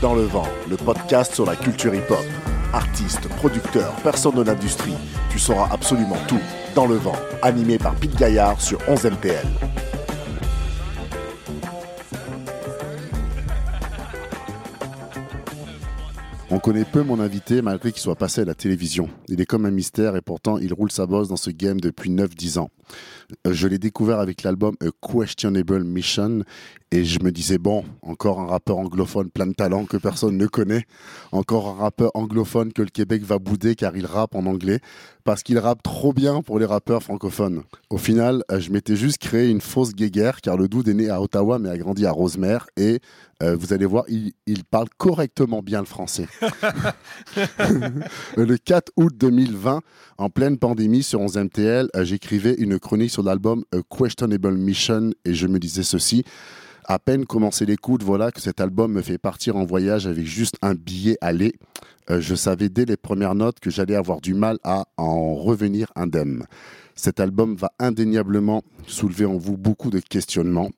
[0.00, 2.24] dans le vent, le podcast sur la culture hip-hop.
[2.72, 4.94] Artistes, producteurs, personnes de l'industrie,
[5.30, 6.40] tu sauras absolument tout
[6.74, 9.46] dans le vent, animé par Pete Gaillard sur 11 MPL.
[16.50, 19.10] On connaît peu mon invité malgré qu'il soit passé à la télévision.
[19.28, 22.10] Il est comme un mystère et pourtant il roule sa bosse dans ce game depuis
[22.10, 22.70] 9-10 ans.
[23.46, 26.44] Euh, Je l'ai découvert avec l'album A Questionable Mission
[26.90, 30.46] et je me disais, bon, encore un rappeur anglophone plein de talent que personne ne
[30.46, 30.86] connaît,
[31.32, 34.80] encore un rappeur anglophone que le Québec va bouder car il rappe en anglais,
[35.24, 37.62] parce qu'il rappe trop bien pour les rappeurs francophones.
[37.90, 41.10] Au final, euh, je m'étais juste créé une fausse guéguerre car le dude est né
[41.10, 43.00] à Ottawa mais a grandi à Rosemère et
[43.42, 46.26] euh, vous allez voir, il, il parle correctement bien le français.
[48.36, 49.82] le 4 août 2020,
[50.16, 55.10] en pleine pandémie sur 11 MTL, euh, j'écrivais une chronique sur l'album A Questionable Mission
[55.26, 56.24] et je me disais ceci.
[56.90, 60.54] À peine commencé l'écoute, voilà que cet album me fait partir en voyage avec juste
[60.62, 61.52] un billet aller.
[62.08, 65.92] Euh, je savais dès les premières notes que j'allais avoir du mal à en revenir
[65.96, 66.46] indemne.
[66.94, 70.70] Cet album va indéniablement soulever en vous beaucoup de questionnements.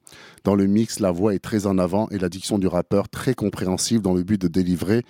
[0.42, 3.34] Dans le mix, la voix est très en avant et la diction du rappeur très
[3.34, 5.04] compréhensible dans le but de délivrer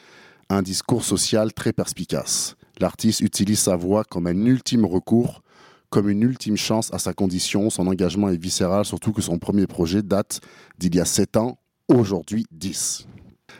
[0.50, 2.56] un discours social très perspicace.
[2.78, 5.40] L'artiste utilise sa voix comme un ultime recours,
[5.90, 7.68] comme une ultime chance à sa condition.
[7.68, 10.40] Son engagement est viscéral, surtout que son premier projet date
[10.78, 13.06] d'il y a 7 ans, aujourd'hui 10.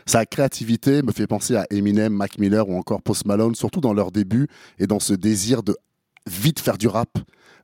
[0.05, 3.93] Sa créativité me fait penser à Eminem, Mac Miller ou encore Post Malone, surtout dans
[3.93, 4.47] leur début
[4.79, 5.75] et dans ce désir de
[6.27, 7.09] vite faire du rap,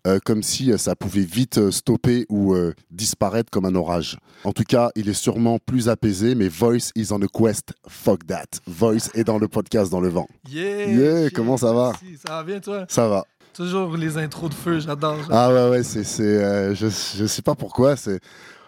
[0.05, 4.17] euh, comme si euh, ça pouvait vite euh, stopper ou euh, disparaître comme un orage.
[4.43, 7.73] En tout cas, il est sûrement plus apaisé, mais Voice is on a quest.
[7.87, 8.45] Fuck that.
[8.67, 10.27] Voice est dans le podcast dans le vent.
[10.49, 10.87] Yeah!
[10.91, 11.93] Yeah, comment ça va?
[12.25, 12.85] Ça va bien, toi?
[12.89, 13.25] Ça va.
[13.58, 15.17] Toujours les intros de feu, j'adore.
[15.31, 18.19] Ah ouais, ouais, c'est, euh, je, je sais pas pourquoi, c'est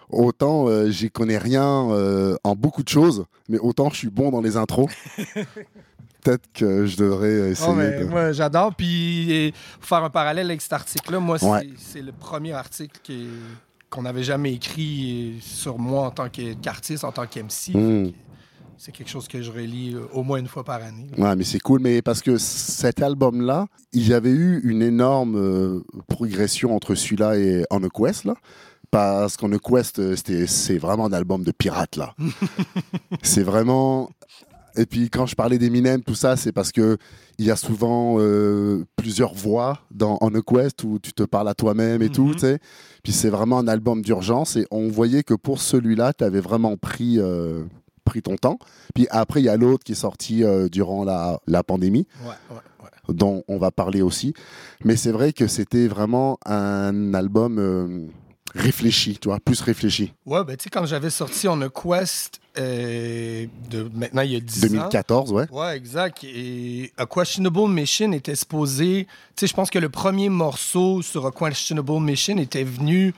[0.09, 4.31] autant euh, j'y connais rien euh, en beaucoup de choses, mais autant je suis bon
[4.31, 4.90] dans les intros.
[6.24, 7.69] Peut-être que je devrais essayer.
[7.72, 8.75] Oh, mais de- Moi, j'adore.
[8.75, 11.68] Puis, pour faire un parallèle avec cet article-là, moi, c'est Ouais.
[12.02, 13.30] le premier article qui-
[13.90, 17.74] qu'on n'avait jamais écrit sur moi en tant qu'artiste, en tant qu'MC.
[17.74, 18.12] Mm.
[18.81, 21.07] C'est quelque chose que je relis euh, au moins une fois par année.
[21.17, 25.35] Ouais, mais c'est cool, mais parce que cet album-là, il y avait eu une énorme
[25.35, 28.35] euh, progression entre celui-là et On a Quest, là.
[28.89, 30.16] Parce qu'On a Quest, euh,
[30.47, 32.16] c'est vraiment un album de pirate, là.
[33.22, 34.09] c'est vraiment.
[34.78, 36.97] Et puis quand je parlais d'Eminem, tout ça, c'est parce que
[37.38, 41.50] il y a souvent euh, plusieurs voix dans On a Quest où tu te parles
[41.50, 42.34] à toi-même et tout, Mhm.
[42.35, 42.59] tu sais.
[43.03, 46.78] Puis c'est vraiment un album d'urgence et on voyait que pour celui-là, tu avais vraiment
[46.78, 47.63] pris, euh,
[48.09, 48.58] pris ton temps.
[48.96, 52.30] Puis après, il y a l'autre qui est sorti euh, durant la, la pandémie, Ouais,
[52.50, 53.14] ouais, ouais.
[53.14, 54.34] dont on va parler aussi.
[54.84, 58.08] Mais c'est vrai que c'était vraiment un album euh,
[58.56, 60.14] réfléchi, tu vois, plus réfléchi.
[60.25, 64.36] Ouais, ben, tu sais, quand j'avais sorti On a Quest, euh, de, maintenant, il y
[64.36, 64.68] a 10 ans.
[64.69, 65.46] 2014, ouais.
[65.52, 66.24] Ouais, exact.
[66.24, 69.06] Et A Questionable Mission était supposé.
[69.36, 73.14] Tu sais, je pense que le premier morceau sur A Questionable Mission était venu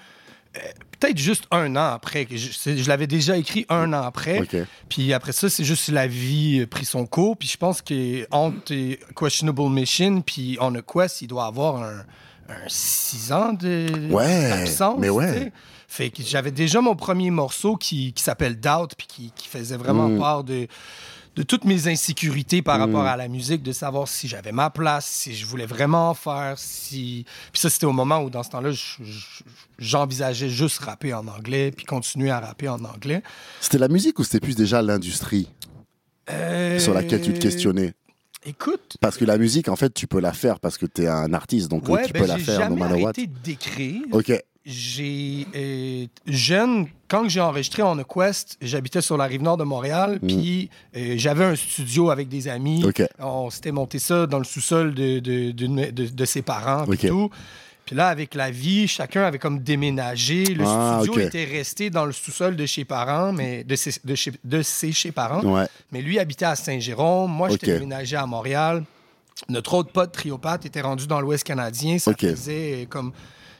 [0.57, 0.59] euh,
[1.01, 2.25] peut-être juste un an après.
[2.29, 4.43] Je, l'avais déjà écrit un an après.
[4.87, 7.35] Puis après ça, c'est juste la vie euh, pris son cours.
[7.35, 8.73] Puis je pense qu'entre
[9.15, 12.05] Questionable Mission puis On a Quest, il doit avoir un,
[12.49, 14.95] un six ans de, Ouais, d'absence.
[14.99, 15.51] mais ouais.
[15.87, 19.75] Fait que j'avais déjà mon premier morceau qui, qui s'appelle Doubt, puis qui, qui faisait
[19.75, 20.19] vraiment Mm.
[20.19, 20.67] part de,
[21.35, 22.81] de toutes mes insécurités par Mm.
[22.81, 26.13] rapport à la musique, de savoir si j'avais ma place, si je voulais vraiment en
[26.13, 27.25] faire, si...
[27.53, 29.43] Puis ça, c'était au moment où, dans ce temps-là, je- je-
[29.79, 33.23] j'envisageais juste rapper en anglais, puis continuer à rapper en anglais.
[33.61, 35.47] C'était la musique ou c'était plus déjà l'industrie?
[36.79, 37.93] Sur laquelle tu te Euh, questionnais?
[38.45, 41.07] Écoute, Parce que la musique, en fait, tu peux la faire parce que tu es
[41.07, 43.09] un artiste, donc euh, ouais, tu ben, peux la j'ai faire no jamais matter what.
[43.09, 44.01] arrêté d'écrire.
[44.11, 49.57] Ok, J'ai euh, jeune, quand j'ai enregistré On a Quest, j'habitais sur la rive nord
[49.57, 52.83] de Montréal, puis euh, j'avais un studio avec des amis.
[52.83, 53.05] Mm.
[53.19, 57.07] On s'était monté ça dans le sous-sol de, de, d'une- de- de ses parents, Ok.
[57.07, 57.31] tout.
[57.87, 60.45] Puis là, avec la vie, chacun avait comme déménagé.
[60.45, 64.13] Le Ah, studio était resté dans le sous-sol de chez parents, mais de ses, de
[64.13, 65.41] chez, de ses chez parents.
[65.43, 65.65] ouais.
[65.91, 67.31] Mais lui habitait à Saint-Jérôme.
[67.31, 68.83] Moi, j'étais déménagé à Montréal.
[69.49, 71.97] Notre autre pote, Triopathe, était rendu dans l'Ouest canadien.
[71.97, 73.11] Ça faisait euh, comme...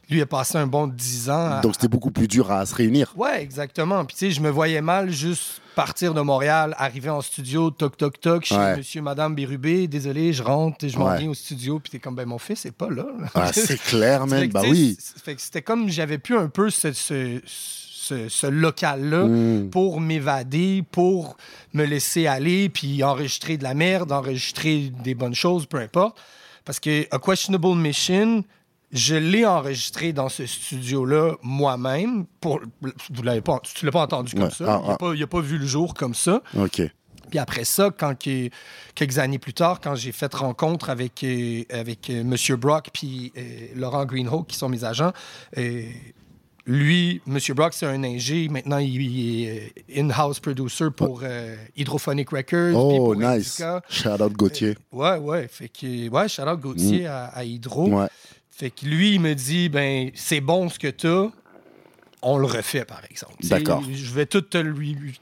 [0.09, 1.51] Lui a passé un bon 10 ans.
[1.51, 3.13] à- Donc c'était beaucoup plus dur à se réunir.
[3.15, 4.03] Ouais, exactement.
[4.03, 7.95] Puis tu sais, je me voyais mal juste partir de Montréal, arriver en studio, toc
[7.95, 8.75] toc toc, chez Ouais.
[8.77, 11.19] monsieur, madame Bérubé, désolé, je rentre, je m'en Ouais.
[11.19, 13.05] viens au studio, puis t'es comme, ben mon fils est pas là.
[13.35, 14.49] Ah, c'est clair, man.
[14.49, 14.97] Bah oui.
[14.99, 19.69] c'est- Fait que c'était comme j'avais plus un peu ce, ce, ce- ce local-là Mm.
[19.69, 21.37] pour m'évader, pour
[21.73, 26.17] me laisser aller, puis enregistrer de la merde, enregistrer des bonnes choses, peu importe.
[26.65, 28.43] Parce que A Questionable Mission,
[28.91, 32.25] je l'ai enregistré dans ce studio-là moi-même.
[32.39, 34.49] Pour, vous l'avez pas, tu l'as pas entendu comme Ouais.
[34.51, 34.65] ça?
[34.67, 34.97] Ah, il n'a ah.
[34.97, 36.41] pas, il a pas vu le jour comme ça.
[36.57, 36.81] Ok.
[37.29, 38.49] Puis après ça, quand que-
[38.93, 43.31] quelques années plus tard, quand j'ai fait rencontre avec, euh, avec euh, Monsieur Brock puis
[43.37, 45.13] euh, Laurent Greenhawk, qui sont mes agents,
[45.57, 45.83] euh,
[46.65, 48.47] lui, Monsieur Brock, c'est un ingé.
[48.49, 52.75] Maintenant, il, est euh, in-house producer pour euh, Hydrophonic Records.
[52.75, 53.61] Oh, nice.
[53.89, 54.77] Shout out Gauthier.
[54.91, 55.47] Ouais, ouais.
[55.47, 57.87] Fait que, ouais, shout out Gauthier à, à Hydro.
[57.89, 58.07] Ouais.
[58.51, 61.27] Fait que lui, il me dit, ben, c'est bon ce que t'as.
[62.23, 63.33] On le refait, par exemple.
[63.43, 63.81] D'accord.
[63.91, 64.59] Je vais tout te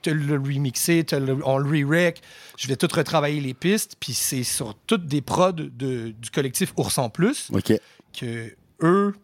[0.01, 2.19] te le remixer, te le- on le re-rec.
[2.57, 3.95] Je vais tout retravailler les pistes.
[4.01, 7.71] Puis c'est sur toutes des prods de- du collectif Ours en Plus OK.
[8.19, 9.15] que eux,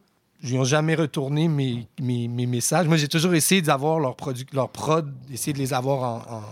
[0.42, 2.88] ils n'ont jamais retourné mes, mes, mes messages.
[2.88, 4.16] Moi, j'ai toujours essayé d'avoir leurs
[4.54, 6.44] leurs prod, essayer de les avoir en, en,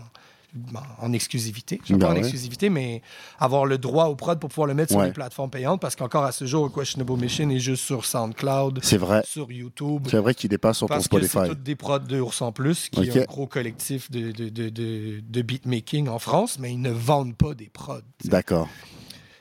[1.01, 1.81] en exclusivité.
[1.85, 2.19] Je Ben pas en ouais.
[2.19, 3.01] exclusivité, mais
[3.39, 6.23] avoir le droit au prod pour pouvoir le mettre sur les plateformes payantes parce qu'encore
[6.23, 9.23] à ce jour, Questionable Mission est juste sur SoundCloud, C'est vrai.
[9.25, 10.07] sur YouTube.
[10.09, 11.49] C'est vrai qu'il pas sur ton Parce que c'est Spotify.
[11.49, 13.07] toutes des prods de Ours en Plus, qui Ok.
[13.15, 16.91] est un gros collectif de, de, de, de, de beatmaking en France, mais ils ne
[16.91, 18.01] vendent pas des prods.
[18.25, 18.67] D'accord.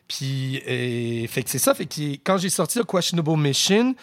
[0.09, 1.75] Puis, euh, fait que c'est ça.
[1.75, 3.95] Fait que quand j'ai sorti le Questionable Mission,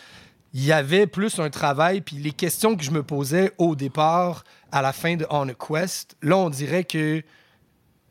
[0.54, 2.01] il y avait plus un travail.
[2.01, 5.54] Puis les questions que je me posais au départ, à la fin de On a
[5.54, 7.24] Quest, là, on dirait que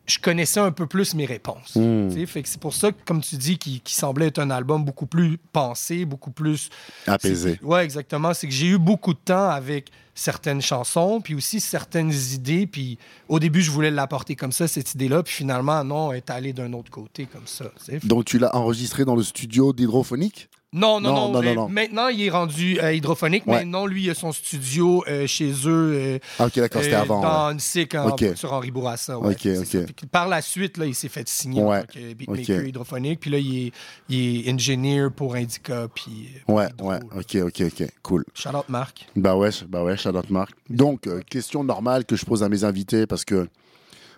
[0.07, 1.77] je connaissais un peu plus mes réponses.
[1.77, 2.09] Hmm.
[2.27, 5.07] Fait que c'est pour ça que, comme tu dis, qui semblait être un album beaucoup
[5.07, 6.71] plus pensé, beaucoup plus
[7.07, 7.59] Apaisé.
[7.63, 8.33] Ouais, exactement.
[8.33, 12.67] C'est que j'ai eu beaucoup de temps avec certaines chansons, puis aussi certaines idées.
[12.67, 12.99] Puis
[13.29, 15.23] au début, je voulais l'apporter comme ça, cette idée-là.
[15.23, 17.67] Puis finalement, non, elle est allée d'un autre côté comme ça.
[18.05, 20.49] Donc, tu l'as enregistré dans le studio d'hydrophonique?
[20.75, 21.33] Non, non, Non, non.
[21.33, 21.69] non, mais non, non.
[21.71, 23.47] Maintenant, il est rendu euh, hydrophonique.
[23.47, 23.65] Ouais.
[23.65, 25.93] Non, lui, il a son studio euh, chez eux.
[25.95, 27.23] euh, Ah, ok, d'accord, c'était euh, avant.
[27.23, 28.37] Dans ouais.
[28.37, 29.19] sur Henri Bourassa.
[29.19, 30.07] ouais, Ok, ok.
[30.13, 33.21] Par la suite, là, il s'est fait signer en tant que beatmaker hydrophonique.
[33.21, 33.73] Puis là, il est,
[34.11, 35.89] il est engineer pour Indica.
[35.95, 36.91] Puis, Ouais, Hydro.
[36.91, 38.25] ouais, ok, ok, ok, cool.
[38.47, 39.07] Out Marc.
[39.17, 40.51] Bah ouais, bah ouais, out Marc.
[40.69, 43.49] Donc, question normale que je pose à mes invités parce que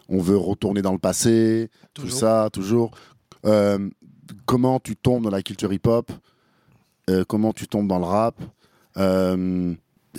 [0.09, 2.19] on veut retourner dans le passé, tout Toujours.
[2.19, 2.91] ça, toujours.
[4.47, 6.11] Comment tu tombes dans la culture hip-hop?
[7.11, 8.37] Euh, Comment tu tombes dans le rap
[8.97, 9.75] Euh,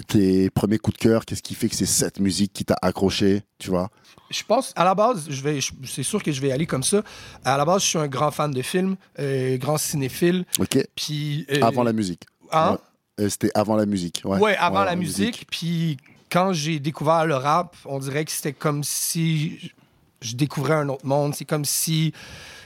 [0.07, 3.41] Tes premiers coups de cœur, qu'est-ce qui fait que c'est cette musique qui t'a accroché,
[3.59, 3.89] tu vois?
[4.29, 7.01] Je pense, à la base, je vais, c'est sûr que je vais aller comme ça.
[7.43, 10.45] À la base, je suis un grand fan de films, euh, grand cinéphile.
[10.59, 11.45] Ok, Puis.
[11.61, 12.23] avant la musique.
[12.51, 12.77] hein?
[13.19, 13.29] Ouais.
[13.29, 14.21] C'était avant la musique.
[14.23, 15.45] Ouais, Ouais, avant la musique.
[15.51, 15.97] Puis
[16.31, 19.73] quand j'ai découvert le rap, on dirait que c'était comme si
[20.21, 21.35] je- découvrais un autre monde.
[21.35, 22.13] C'est comme si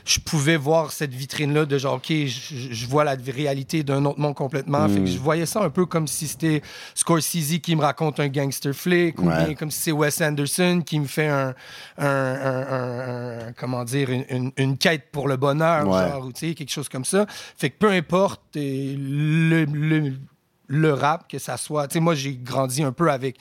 [0.08, 2.28] je pouvais voir cette vitrine-là de genre, OK, je,
[2.72, 4.88] je vois la réalité d'un autre monde complètement.
[4.88, 6.62] Fait que je voyais ça un peu comme si c'était
[6.94, 11.00] Scorsese qui me raconte un gangster flick ou bien comme si c'est Wes Anderson qui
[11.00, 11.56] me fait un,
[11.98, 16.08] un- un- un- un- comment dire, une, une- une quête pour le bonheur, Ouais.
[16.10, 17.26] genre, ou tu sais, quelque chose comme ça.
[17.58, 20.14] Fait que peu importe le, le-
[20.68, 21.88] le rap, que ça soit.
[21.88, 23.38] Tu sais, moi, j'ai grandi un peu avec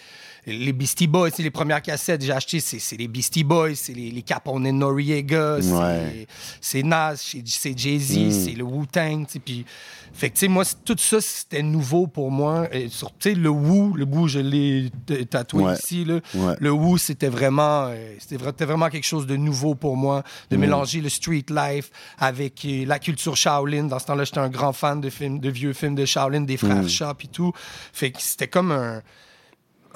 [0.46, 1.30] les Beastie Boys.
[1.38, 5.58] Les premières cassettes que j'ai achetées, c'est les Beastie Boys, c'est les, les Capone Noriega,
[5.62, 6.26] c'est- Ouais.
[6.60, 8.30] c'est Nas, c'est Jay-Z, Mm.
[8.30, 9.24] c'est le Wu-Tang.
[9.44, 9.64] Puis,
[10.12, 12.68] fait que, tu sais, moi, tout ça, c'était nouveau pour moi.
[12.70, 12.88] Tu
[13.20, 14.90] sais, le Wu, le Wu, je l'ai
[15.30, 15.74] tatoué Ouais.
[15.74, 16.04] ici.
[16.04, 16.20] Là.
[16.34, 16.54] Ouais.
[16.60, 20.22] Le Wu, c'était vraiment, euh, c'était vra- c'était vraiment quelque chose de nouveau pour moi,
[20.50, 23.84] de mélanger le street life avec euh, la culture Shaolin.
[23.84, 26.56] Dans ce temps-là, j'étais un grand fan de films, de vieux films de Shaolin, des
[26.58, 27.52] frères Sharp et tout.
[27.92, 29.02] Fait que c'était comme un,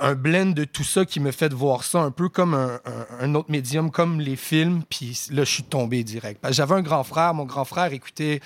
[0.00, 3.07] un blend de tout ça qui me fait voir ça un peu comme un, un-
[3.25, 4.83] un autre médium, comme les films.
[4.88, 6.40] Puis là, je suis tombé direct.
[6.50, 7.35] J'avais un grand frère.
[7.35, 8.38] Mon grand frère écoutait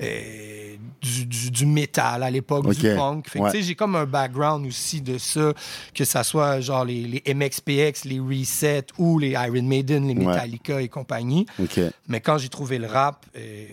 [0.00, 3.26] euh, du, du, du métal à l'époque, du punk.
[3.34, 3.60] Ouais.
[3.60, 5.52] j'ai comme un background aussi de ça,
[5.94, 10.26] que ça soit genre les, les MXPX, les Reset ou les Iron Maiden, les Ouais.
[10.26, 11.44] Metallica et compagnie.
[12.06, 13.66] Mais quand j'ai trouvé le rap, euh,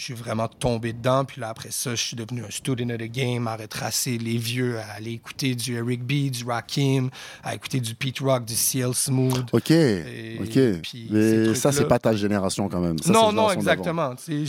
[0.00, 1.24] je suis vraiment tombé dedans.
[1.24, 4.36] Puis là, après ça, je suis devenu un student of the game, à retracer les
[4.36, 7.10] vieux, à aller écouter du Eric B, du Rakim,
[7.42, 9.46] à écouter du Pete Rock, du CL Smooth.
[9.52, 10.80] Ok, Et ok.
[10.82, 12.98] puis, Mais ça, c'est pas ta génération quand même.
[12.98, 14.14] Ça, non, non, exactement.
[14.28, 14.46] J'ai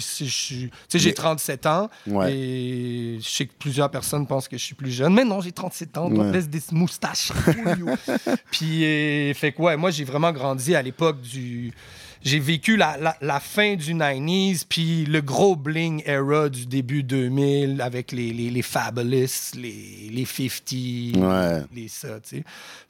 [0.93, 2.33] Mais- 37 ans Ouais.
[2.33, 5.13] et je sais que plusieurs personnes pensent que je suis plus jeune.
[5.13, 6.09] Mais non, j'ai 37 ans.
[6.11, 6.31] On Ouais.
[6.31, 7.31] laisse des moustaches.
[8.51, 11.71] Puis, euh, fait que, ouais, moi, j'ai vraiment grandi à l'époque du.
[12.23, 17.03] J'ai vécu la, la, la fin du 90s, puis le gros bling era du début
[17.03, 21.61] 2000 avec les, les, les Fabulous, les, les 50, Ouais.
[21.75, 22.43] les ça, tu sais.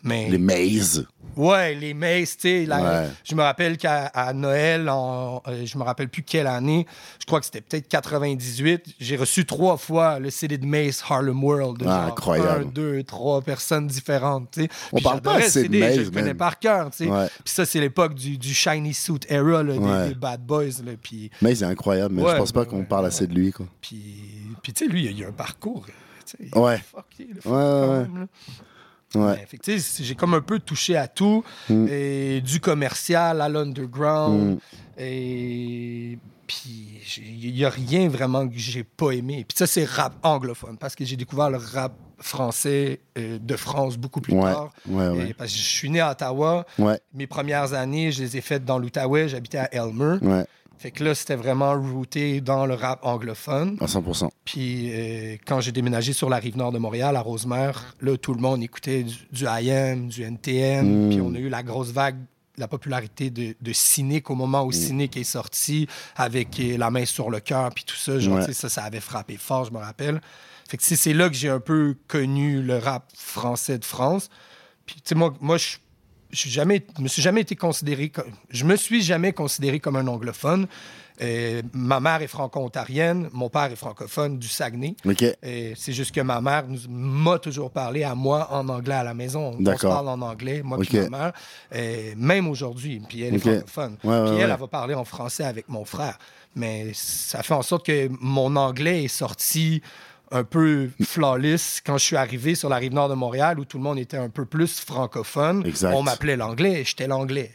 [0.04, 1.06] Mais, Les Maze.
[1.36, 2.68] Ouais, les Mace, tu sais.
[2.68, 3.08] Ouais.
[3.24, 6.86] Je me rappelle qu'à Noël, en, euh, je me rappelle plus quelle année,
[7.20, 11.44] je crois que c'était peut-être 98, j'ai reçu trois fois le CD de Mace Harlem
[11.44, 11.80] World.
[11.80, 12.66] de Ah, incroyable.
[12.68, 14.70] Un, deux, trois personnes différentes, tu sais.
[14.94, 17.10] On parle pas assez de CD, Mace, Je le connais par cœur, tu sais.
[17.44, 20.08] Puis ça, c'est l'époque du, du Shiny Suit era, là, des- Ouais.
[20.10, 20.92] des, Bad Boys, là.
[21.02, 23.52] Puis, Maze est incroyable, mais Ouais, je pense pas qu'on parle assez de lui.
[23.52, 23.68] Quoi.
[23.82, 24.16] puis,
[24.62, 25.86] puis tu sais, lui, il a, a un parcours.
[26.26, 26.62] sais, Ouais.
[26.62, 27.06] Ouais, fuck,
[29.16, 29.48] ouais.
[29.66, 31.88] Mais, j'ai comme un peu touché à tout, Mm.
[31.90, 34.60] et du commercial à l'underground, Mm.
[35.00, 39.46] et puis il n'y a rien vraiment que j'ai pas aimé.
[39.48, 43.98] Puis ça, c'est rap anglophone, parce que j'ai découvert le rap français euh, de France
[43.98, 44.72] beaucoup plus Ouais, tard.
[44.88, 45.30] ouais, ouais.
[45.30, 48.42] Et parce que je suis né à Ottawa, Ouais, mes premières années, je les ai
[48.42, 50.18] faites dans l'Outaouais, j'habitais à Elmer.
[50.24, 50.46] ouais,
[50.80, 53.78] Fait que là, c'était vraiment rooté dans le rap anglophone.
[53.82, 54.30] à 100%.
[54.46, 58.34] Puis euh, quand j'ai déménagé sur la rive nord de Montréal, à Rosemère, là, tout
[58.34, 61.08] le monde écoutait du, du IM, du NTM.
[61.08, 61.10] Mm.
[61.10, 62.18] Puis on a eu la grosse vague,
[62.58, 64.68] la popularité de, de Cynic au moment Mm.
[64.68, 68.20] où Cynic est sorti avec euh, La main sur le cœur, puis tout ça.
[68.20, 68.54] Genre, Ouais.
[68.54, 70.22] ça, ça avait frappé fort, je me rappelle.
[70.70, 74.30] Fait que c'est là que j'ai un peu connu le rap français de France.
[74.86, 75.78] Puis, tu sais, moi, moi je
[76.30, 79.80] je suis jamais, je me suis jamais été considéré comme, je me suis jamais considéré
[79.80, 80.68] comme un anglophone.
[81.22, 84.96] Euh, ma mère est franco-ontarienne, mon père est francophone du Saguenay.
[85.44, 89.04] Et C'est juste que ma mère nous- m'a toujours parlé à moi en anglais à
[89.04, 89.56] la maison.
[89.60, 90.94] On se parle en anglais, moi Ok.
[90.94, 91.34] et ma mère.
[91.74, 93.98] Et même aujourd'hui, puis elle est francophone.
[94.04, 94.54] Ouais, ouais, puis elle, ouais.
[94.54, 96.18] elle va parler en français avec mon frère.
[96.56, 99.82] Mais ça fait en sorte que mon anglais est sorti
[100.32, 103.78] un peu flawless quand je suis arrivé sur la rive nord de Montréal où tout
[103.78, 105.66] le monde était un peu plus francophone.
[105.66, 105.94] Exact.
[105.96, 107.52] On m'appelait l'anglais, j'étais l'anglais.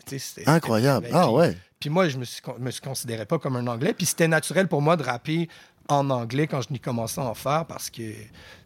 [0.46, 1.06] Incroyable.
[1.06, 1.56] Puis- Ah ouais.
[1.82, 3.92] Puis moi, je me, suis, me suis considérais pas comme un anglais.
[3.92, 5.48] Puis c'était naturel pour moi de rapper
[5.88, 8.02] en anglais quand je n'y commençais à en faire parce que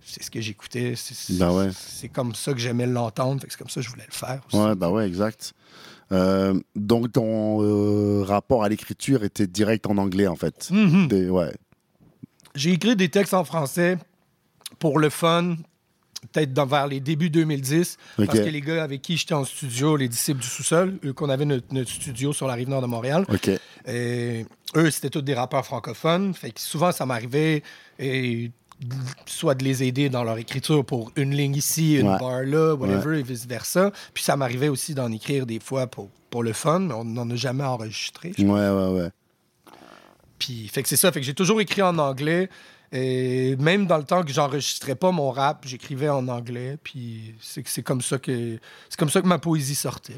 [0.05, 0.93] c'est ce que j'écoutais.
[0.97, 1.71] C'est Ben ouais.
[2.13, 3.41] comme ça que j'aimais l'entendre.
[3.49, 4.43] C'est comme ça que je voulais le faire.
[4.47, 4.59] aussi.
[4.63, 5.55] Ouais, bah ouais, exact.
[6.13, 10.69] Euh, donc ton euh, rapport à l'écriture était direct en anglais en fait.
[10.71, 11.09] Mhm.
[11.09, 11.55] Des- ouais.
[12.55, 13.97] J'ai écrit des textes en français
[14.79, 15.57] pour le fun,
[16.33, 18.27] peut-être dans- vers les débuts 2010, Ok.
[18.27, 21.29] parce que les gars avec qui j'étais en studio, les disciples du sous-sol, eux qu'on
[21.29, 23.25] avait notre, notre studio sur la rive nord de Montréal.
[23.87, 24.45] Et
[24.77, 26.35] eux, c'était tous des rappeurs francophones.
[26.35, 27.63] Fait que souvent, ça m'arrivait
[27.99, 28.51] et,
[29.25, 32.19] soit de les aider dans leur écriture pour une ligne ici, une Ouais.
[32.19, 33.91] barre là, whatever, et vice-versa.
[34.13, 37.31] Puis ça m'arrivait aussi d'en écrire des fois pour, pour le fun, mais on n'en
[37.31, 38.33] a jamais enregistré.
[38.39, 39.09] Ouais, ouais, ouais.
[40.39, 41.11] Puis, fait que c'est ça.
[41.13, 42.51] Fait que j'ai toujours écrit en anglais.
[42.93, 46.79] Et même dans le temps que j'enregistrais pas mon rap, j'écrivais en anglais.
[46.83, 50.15] Puis c'est comme ça que c'est comme ça que ma poésie sortait.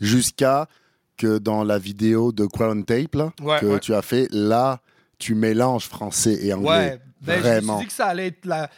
[0.00, 0.68] Jusqu'à
[1.16, 3.80] que dans la vidéo de Crown Tape là, Ouais, que ouais.
[3.80, 4.80] tu as fait, là,
[5.18, 6.68] tu mélanges français et anglais.
[6.68, 7.76] Ouais, ben, je me Vraiment.
[7.78, 8.68] suis dit que ça allait être la-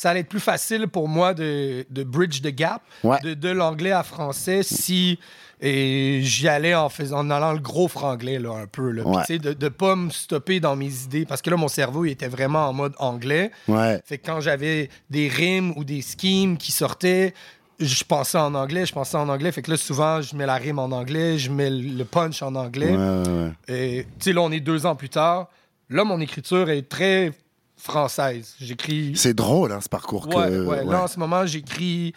[0.00, 3.18] ça allait être plus facile pour moi de, de bridge the gap Ouais.
[3.24, 5.18] de, de l'anglais à français si
[5.60, 9.02] et j'y allais en faisant en allant le gros franglais là un peu là.
[9.04, 9.38] Ouais.
[9.40, 12.28] de de pas me stopper dans mes idées parce que là mon cerveau il était
[12.28, 13.50] vraiment en mode anglais.
[13.66, 14.00] Ouais.
[14.04, 17.34] Fait que quand j'avais des rimes ou des schemes qui sortaient,
[17.80, 19.50] je pensais en anglais, je pensais en anglais.
[19.50, 22.54] Fait que là, souvent, je mets la rime en anglais, je mets le punch en
[22.56, 22.90] anglais.
[22.90, 23.52] Ouais, ouais, ouais.
[23.68, 25.48] Et tu sais, là, on est deux ans plus tard.
[25.88, 27.32] Là, mon écriture est très
[27.78, 28.54] française.
[28.60, 29.12] J'écris.
[29.16, 30.26] C'est drôle, hein, ce parcours.
[30.28, 30.66] Ouais, que...
[30.66, 30.84] ouais.
[30.84, 32.12] Là, en ce moment, j'écris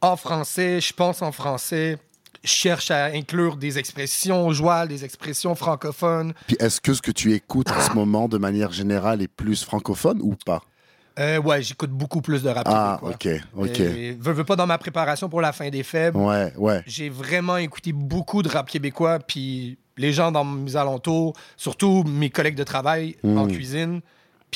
[0.00, 1.98] en français, je pense en français.
[2.42, 6.34] Je cherche à inclure des expressions jouales, des expressions francophones.
[6.46, 9.64] Puis est-ce que ce que tu écoutes en ce moment, de manière générale, est plus
[9.64, 10.62] francophone ou pas?
[11.18, 13.40] Euh, ouais, j'écoute beaucoup plus de rap Ah, québécois.
[13.56, 13.80] ok, ok.
[13.80, 16.18] Et, veux, veux pas dans ma préparation pour la fin des faibles.
[16.18, 16.82] Ouais, ouais.
[16.86, 22.30] J'ai vraiment écouté beaucoup de rap québécois, puis les gens dans mes alentours, surtout mes
[22.30, 24.00] collègues de travail en cuisine,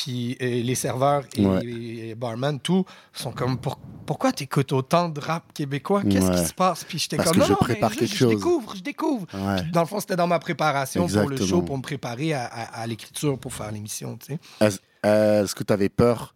[0.00, 1.64] puis euh, les serveurs et, Ouais.
[1.67, 6.02] et barman, tout, sont comme Pour- pourquoi t'écoutes autant de rap québécois?
[6.09, 6.37] Qu'est-ce Ouais.
[6.40, 6.85] qui se passe?
[6.85, 8.35] Puis j'étais comme que non, je non, mais prépare je- quelque je, chose.
[8.35, 9.26] découvre, je découvre.
[9.35, 9.62] Ouais.
[9.62, 12.45] Puis Dans le fond, c'était dans ma préparation pour le show, pour me préparer à,
[12.45, 14.38] à- à l'écriture, pour faire l'émission, tu sais.
[14.61, 16.35] Est-ce euh, que tu avais peur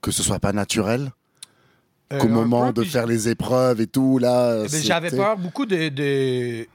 [0.00, 1.10] que ce soit pas naturel?
[2.12, 4.62] Euh, Qu'au moment peu, de faire les épreuves et tout, là.
[4.64, 6.68] Eh ben, J'avais peur beaucoup de, de,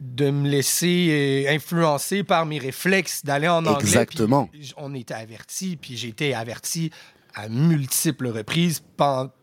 [0.00, 3.80] de me laisser euh, influencer par mes réflexes, d'aller en anglais.
[3.80, 4.46] Exactement.
[4.46, 6.90] puis on était avertis, puis j'ai été averti
[7.34, 8.82] à multiples reprises,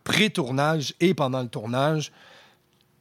[0.03, 2.11] pré-tournage et pendant le tournage,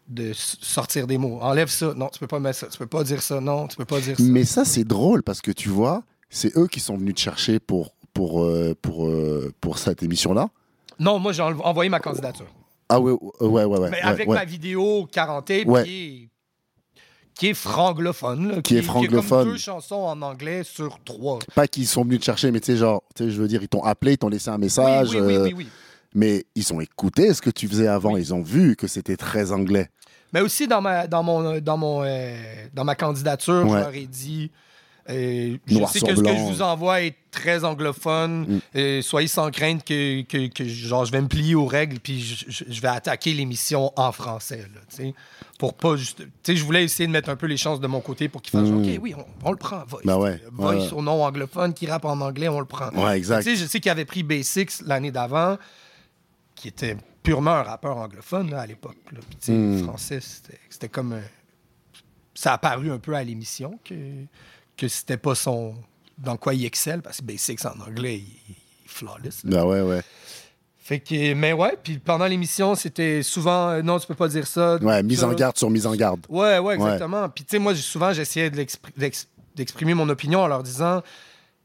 [0.09, 1.39] de sortir des mots.
[1.41, 3.77] Enlève ça, non, tu peux pas mettre ça, tu peux pas dire ça, non, tu
[3.77, 4.23] peux pas dire ça.
[4.23, 7.59] Mais ça, c'est drôle parce que tu vois, c'est eux qui sont venus te chercher
[7.61, 10.49] pour, pour, euh, pour, euh, pour cette émission-là.
[10.99, 12.47] Non, moi, j'ai envoyé ma candidature.
[12.89, 13.91] Ah ouais, ouais, ouais, ouais.
[13.91, 14.35] Mais ouais, avec ouais.
[14.35, 15.85] ma vidéo 40 Ouais.
[15.85, 16.29] qui est
[17.35, 18.49] qui est franglophone.
[18.49, 19.49] là, Qui est Qui a comme franglophone.
[19.51, 21.39] deux chansons en anglais sur trois.
[21.55, 23.63] Pas qu'ils sont venus te chercher, mais tu sais, genre, tu sais, je veux dire,
[23.63, 25.11] ils t'ont appelé, ils t'ont laissé un message.
[25.11, 25.69] oui, oui, euh, oui, oui.
[26.15, 29.51] Mais ils ont écouté ce que tu faisais avant, ils ont vu que c'était très
[29.51, 29.89] anglais.
[30.35, 32.35] Mais aussi dans ma, dans mon, dans mon, euh,
[32.75, 33.81] dans ma candidature, je Ouais.
[33.81, 34.51] leur ai dit.
[35.11, 38.41] Euh, je Noir sais que ce que je vous envoie est très anglophone.
[38.47, 38.61] Mm.
[38.77, 42.21] Euh, soyez sans crainte que, que, que, genre, je vais me plier aux règles puis
[42.21, 44.67] je, je- je vais attaquer l'émission en français.
[44.75, 45.05] Là,
[45.59, 46.23] pour pas juste.
[46.47, 48.69] Je voulais essayer de mettre un peu les chances de mon côté pour qu'ils fassent
[48.71, 48.83] Mm.
[48.83, 49.83] OK, oui, on, on le prend.
[49.87, 52.91] Voice, ouais, Voice ouais, au nom anglophone qui rappe en anglais, on le prend.
[52.91, 53.49] Ouais, exact.
[53.49, 55.57] Je sais qu'il avait pris Basics l'année d'avant,
[56.55, 58.97] qui était purement un rappeur anglophone là, à l'époque.
[59.49, 59.83] Mm.
[59.85, 61.13] Français, c'était c'était comme.
[61.15, 61.23] un-
[62.35, 63.95] Ça a apparu un peu à l'émission que,
[64.87, 65.75] que c'était pas son.
[66.19, 69.43] Dans quoi il excelle, parce que Basics en anglais, il, est flawless.
[69.45, 69.51] là.
[69.51, 70.03] Bah ouais, ouais.
[70.79, 74.47] Fait que, mais ouais, puis pendant l'émission, c'était souvent euh, non, tu peux pas dire
[74.47, 74.77] ça.
[74.77, 75.29] Ouais, mise ça.
[75.29, 76.21] en garde sur mise en garde.
[76.29, 77.29] Ouais, ouais, exactement.
[77.29, 78.67] Puis, tu sais, moi, souvent, j'essayais de
[79.55, 81.03] d'exprimer mon opinion en leur disant.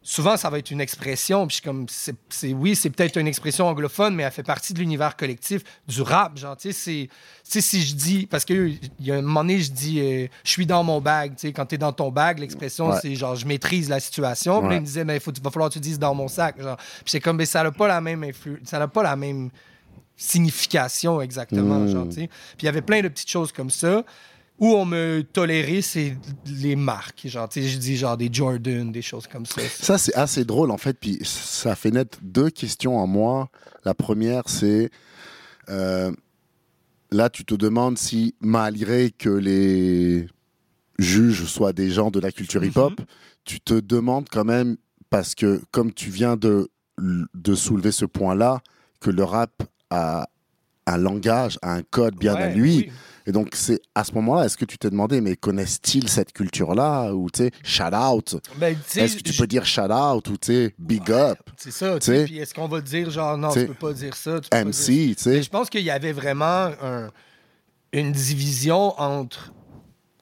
[0.10, 1.46] Souvent, ça va être une expression.
[1.48, 1.86] Puis, je suis comme,
[2.30, 6.02] c'est, oui, c'est peut-être une expression anglophone, mais elle fait partie de l'univers collectif du
[6.02, 6.38] rap.
[6.38, 7.10] Genre, tu sais,
[7.44, 8.26] si je dis.
[8.26, 11.32] Parce qu'il y a un moment donné, je dis, euh, je suis dans mon bag.
[11.36, 13.00] Tu sais, quand t'es dans ton bag, l'expression, Ouais.
[13.02, 14.60] c'est genre, je maîtrise la situation.
[14.60, 14.76] Puis là, Ouais.
[14.78, 16.62] il me disait, mais il va falloir que tu dises dans mon sac.
[16.62, 16.78] Genre.
[16.78, 19.50] Puis, c'est comme, mais ça n'a pas la même influ- Ça n'a pas la même
[20.16, 21.80] signification exactement.
[21.80, 21.88] Mm.
[21.90, 22.28] Genre, tu sais.
[22.28, 24.04] Puis il y avait plein de petites choses comme ça
[24.60, 27.28] où on me tolérait, c'est les marques.
[27.28, 29.62] Genre, je dis genre des Jordan, des choses comme ça.
[29.70, 30.98] Ça, c'est assez drôle, en fait.
[31.00, 33.50] Puis ça fait naître deux questions en moi.
[33.86, 34.90] La première, c'est.
[35.70, 36.12] euh,
[37.12, 40.28] là, tu te demandes si, malgré que les
[41.00, 43.00] juges soient des gens de la culture hip-hop,
[43.46, 44.78] tu te demandes quand même,
[45.10, 48.62] parce que comme tu viens de, de soulever ce point-là,
[49.00, 50.28] que le rap a
[50.88, 52.78] un langage, a un code bien à lui.
[52.78, 52.92] oui.
[53.28, 57.14] Et donc, c'est à ce moment-là, est-ce que tu t'es demandé, mais connaissent-ils cette culture-là
[57.14, 58.38] Ou, tu sais, shout out?
[58.58, 61.38] Ben, Est-ce que tu peux dire shout out ou, tu sais, big up?
[61.58, 62.18] C'est ça, tu Tu sais.
[62.20, 62.24] sais?
[62.26, 64.58] Puis est-ce qu'on va dire genre non, Tu peux pas dire ça, tu peux.
[64.58, 67.10] MC, tu sais je pense qu'il y avait vraiment un-
[67.92, 69.54] une division entre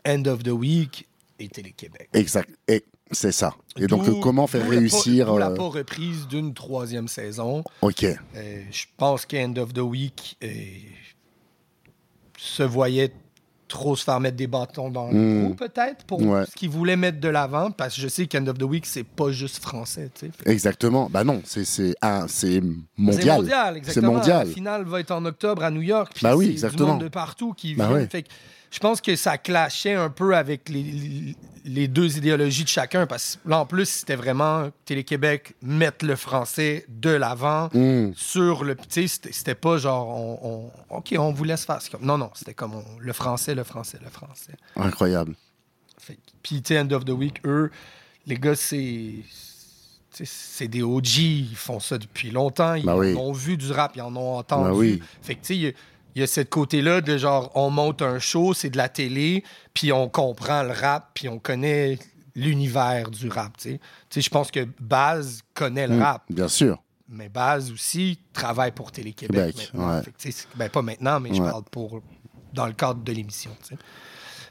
[0.07, 1.07] End of the Week
[1.39, 2.09] et Télé-Québec.
[2.13, 2.49] Exact.
[2.67, 3.53] Et c'est ça.
[3.77, 7.63] Et donc, comment faire réussir d'où la euh, pas reprise d'une troisième saison.
[7.81, 8.03] Ok.
[8.03, 10.47] Euh, je pense qu'End of the Week euh,
[12.45, 13.11] se voyait
[13.67, 15.43] trop se faire mettre des bâtons dans le Mm.
[15.45, 16.45] trou, peut-être, pour Ouais.
[16.45, 19.03] ce qu'il voulait mettre de l'avant, parce que je sais qu'End of the Week, c'est
[19.03, 20.11] pas juste français.
[20.45, 21.09] Exactement.
[21.11, 22.61] Bah non, c'est un- c'est
[22.95, 23.37] mondial.
[23.37, 24.13] mondial, exactement.
[24.13, 24.47] mondial.
[24.47, 26.11] La finale va être en octobre à New York.
[26.13, 26.85] puis Bah oui, c'est exactement.
[26.85, 27.95] Du monde de partout qui Bah vient.
[27.95, 28.07] ouais.
[28.07, 28.25] Fait
[28.71, 33.07] je pense que ça clashait un peu avec les, les- deux idéologies de chacun.
[33.07, 38.11] Parce que là, en plus, c'était vraiment Télé-Québec mettre le français de l'avant Mm.
[38.15, 38.75] sur le.
[38.75, 41.79] Tu sais, c'était- pas genre, on, on- OK, on vous laisse faire.
[41.91, 44.53] Comme- non, non, c'était comme on- le français, le français, le français.
[44.75, 45.35] Incroyable.
[46.43, 47.71] Puis, tu sais, End of the Week, eux,
[48.27, 49.13] les gars, c'est.
[50.23, 52.75] C'est des OG, ils font ça depuis longtemps.
[52.75, 53.13] Ils Bah oui.
[53.15, 54.69] ont vu du rap, ils en ont entendu.
[54.69, 55.03] Bah oui.
[55.21, 55.75] Fait que, tu sais,
[56.15, 58.69] il y a- il y, a ce côté-là de genre, on monte un show, c'est
[58.69, 61.99] de la télé, puis on comprend le rap, puis on connaît
[62.35, 64.21] l'univers du rap, tu sais.
[64.21, 66.01] Je pense que Baz connaît le Mm.
[66.01, 66.81] rap, Bien sûr.
[67.09, 69.71] mais Baz aussi travaille pour Télé-Québec.
[69.73, 70.01] Ouais.
[70.55, 72.01] Ben, pas maintenant, mais je parle pour
[72.53, 73.51] dans le cadre de l'émission.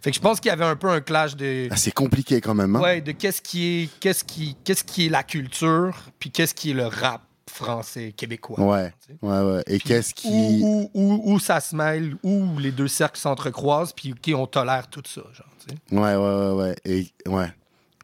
[0.02, 1.66] Fait que je pense qu'il y avait un peu un clash de.
[1.70, 2.76] Ah, c'est compliqué quand même.
[2.76, 2.80] Hein?
[2.80, 6.72] Ouais, de qu'est-ce qui est qu'est-ce qui qu'est-ce qui est la culture, puis qu'est-ce qui
[6.72, 7.22] est le rap
[7.54, 8.60] français québécois.
[8.60, 8.92] Ouais.
[9.06, 9.18] tu sais.
[9.22, 9.62] Ouais, ouais.
[9.66, 10.60] Et qu'est-ce qui.
[10.62, 14.46] où, où, où- où ça se mêle, où les deux cercles s'entrecroisent, puis OK, on
[14.46, 15.96] tolère tout ça, genre, tu sais.
[15.96, 16.76] Ouais, ouais, ouais, ouais.
[16.84, 17.52] Et, ouais.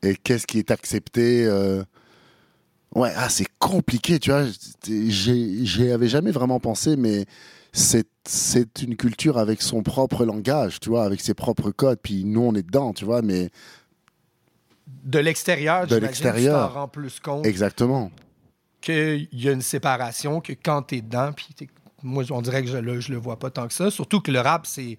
[0.03, 1.83] Et qu'est-ce qui est accepté euh,
[2.95, 4.45] Ouais, ah, c'est compliqué, tu vois.
[4.87, 7.25] J'y avais jamais vraiment pensé, mais
[7.73, 11.99] c'est une culture avec son propre langage, tu vois, avec ses propres codes.
[12.03, 13.51] Puis nous, on est dedans, tu vois, mais
[15.05, 16.75] De l'extérieur, De l'extérieur.
[16.75, 18.11] rends plus compte exactement.
[18.81, 21.49] Qu'il y a une séparation, que quand t'es dedans, puis
[22.03, 23.90] moi, on dirait que je le, je le vois pas tant que ça.
[23.90, 24.97] Surtout que le rap, c'est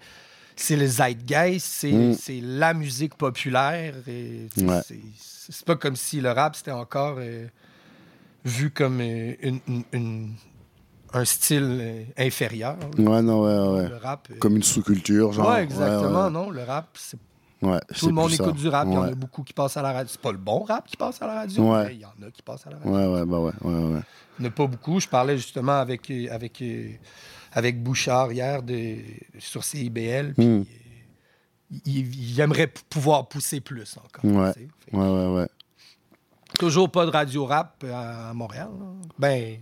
[0.54, 2.12] c'est le zeitgeist, c'est Mm.
[2.14, 3.94] c'est la musique populaire.
[4.06, 4.80] et, Ouais.
[4.86, 5.00] c'est-
[5.50, 7.46] C'est pas comme si le rap, c'était encore euh,
[8.44, 10.34] vu comme euh, une- une- une-
[11.12, 12.76] un style euh, inférieur.
[12.96, 13.88] Ouais, non, ouais, ouais.
[13.88, 14.28] Le rap...
[14.38, 15.50] Comme une sous-culture, genre.
[15.50, 16.50] ouais, exactement, non.
[16.50, 17.18] Le rap, c'est
[17.62, 17.80] ouais.
[17.98, 18.42] tout le monde ça.
[18.44, 18.86] écoute du rap.
[18.88, 20.08] Il y en a beaucoup qui passent à la radio.
[20.10, 21.84] C'est pas le bon rap qui passe à la radio, Ouais.
[21.86, 22.90] mais il y en a qui passent à la radio.
[22.92, 24.00] Ouais, ouais, bah ouais, ouais, ouais.
[24.38, 25.00] Il n'y en a pas beaucoup.
[25.00, 26.90] Je parlais justement avec, euh, avec, euh,
[27.52, 28.96] avec Bouchard hier de,
[29.38, 30.34] sur CIBL.
[30.34, 30.60] Puis, Mm.
[30.60, 30.64] euh,
[31.86, 34.24] il, il aimerait pouvoir pousser plus encore.
[34.30, 34.52] Ouais.
[34.54, 34.68] tu sais.
[34.96, 35.48] Ouais, ouais, ouais.
[36.58, 38.68] Toujours pas de radio rap à, à Montréal.
[38.78, 38.86] là.
[39.18, 39.58] Ben,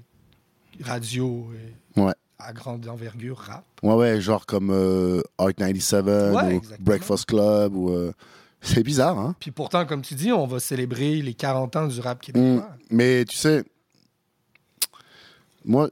[0.83, 1.51] radio
[1.97, 2.15] euh, Ouais.
[2.45, 3.65] À grande envergure rap.
[3.83, 6.63] Ouais, ouais, genre comme euh, Art 97 Ouais, ou.
[6.81, 7.75] Breakfast Club.
[7.75, 8.13] ou euh,
[8.61, 9.35] C'est bizarre, hein?
[9.41, 12.63] Puis pourtant, comme tu dis, on va célébrer les 40 ans du rap québécois.
[12.63, 12.79] Mm.
[12.91, 13.65] Mais tu sais,
[15.65, 15.91] moi,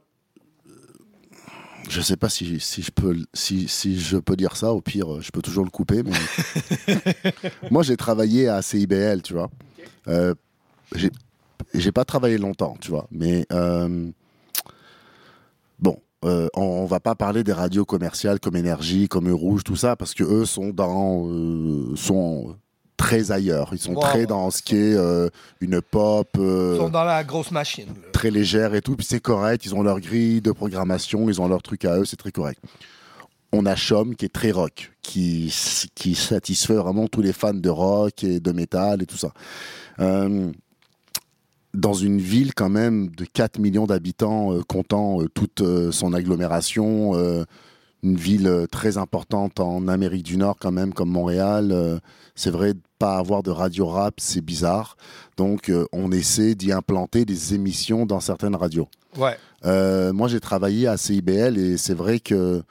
[1.89, 4.71] je sais pas si, si, je peux, si, si je peux dire ça.
[4.73, 6.03] Au pire, je peux toujours le couper.
[6.03, 6.93] Mais...
[7.71, 9.49] moi, j'ai travaillé à CIBL, tu vois.
[10.07, 10.35] Euh,
[10.93, 13.07] j'ai- pas travaillé longtemps, tu vois.
[13.11, 14.09] Mais euh,
[16.25, 19.95] euh, on, on va pas parler des radios commerciales comme Énergie, comme Rouge, tout ça,
[19.95, 22.55] parce que eux sont dans, euh, sont
[22.97, 23.69] très ailleurs.
[23.71, 24.01] Ils sont Wow.
[24.01, 25.29] très dans ce qui est euh,
[25.61, 27.85] une pop Ils sont dans la grosse machine.
[27.87, 28.11] là.
[28.11, 28.95] très légère et tout.
[28.97, 29.65] Puis c'est correct.
[29.65, 32.59] Ils ont leur grille de programmation, ils ont leur truc à eux, c'est très correct.
[33.53, 35.51] On a Chom qui est très rock, qui,
[35.95, 39.31] qui satisfait vraiment tous les fans de rock et de métal et tout ça.
[41.73, 46.13] Dans une ville quand même de 4 millions d'habitants, euh, comptant euh, toute euh, son
[46.13, 47.13] agglomération,
[48.01, 51.99] une ville très importante en Amérique du Nord quand même, comme Montréal,
[52.33, 54.95] c'est vrai, pas avoir de radio rap, c'est bizarre.
[55.35, 58.87] Donc on essaie d'y implanter des émissions dans certaines radios.
[59.17, 59.37] Ouais.
[60.13, 62.63] Moi, j'ai travaillé à CIBL et c'est vrai que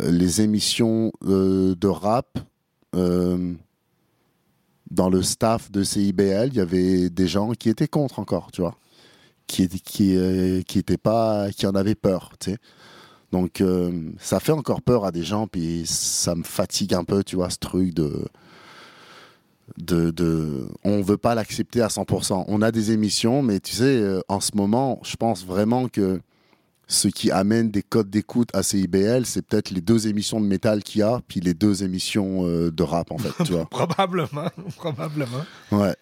[0.00, 2.38] les émissions de rap,
[4.90, 8.60] dans le staff de CIBL, il y avait des gens qui étaient contre encore, tu
[8.60, 8.76] vois,
[9.46, 9.68] qui
[10.16, 12.58] euh, qui étaient pas, qui en avaient peur, tu sais.
[13.32, 17.22] Donc, euh, ça fait encore peur à des gens, puis ça me fatigue un peu,
[17.22, 18.24] tu vois, ce truc de
[19.78, 22.44] de, de on veut pas l'accepter à 100%.
[22.48, 26.20] On a des émissions, mais tu sais, euh, en ce moment, je pense vraiment que
[26.92, 30.82] ce qui amène des codes d'écoute à CIBL, c'est peut-être les deux émissions de métal
[30.82, 33.64] qu'il y a, puis les deux émissions euh, de rap, en fait, tu vois.
[33.70, 34.48] Probablement.
[34.76, 35.44] Probablement.
[35.70, 35.94] Ouais.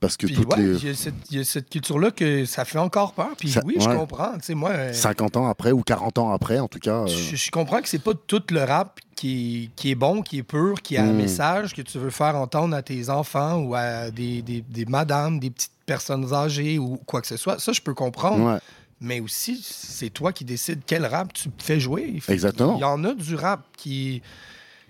[0.00, 2.10] Parce que Puis toutes ouais, les il y a cette, il y a cette culture-là
[2.10, 3.30] que ça fait encore peur.
[3.38, 4.32] Puis Ça- oui, je comprends.
[4.50, 7.02] Moi, euh, 50 ans après ou 40 ans après, en tout cas.
[7.02, 10.38] euh, je, je comprends que c'est pas tout le rap qui, qui est bon, qui
[10.38, 11.16] est pur, qui a un Mm.
[11.16, 15.38] message que tu veux faire entendre à tes enfants ou à des, des, des madames,
[15.40, 17.58] des petites personnes âgées ou quoi que ce soit.
[17.58, 18.44] Ça, je peux comprendre.
[18.54, 18.58] ouais.
[19.00, 22.20] Mais aussi, c'est toi qui décides quel rap tu fais jouer.
[22.28, 22.76] Exactement.
[22.76, 24.22] Il y en a du rap qui.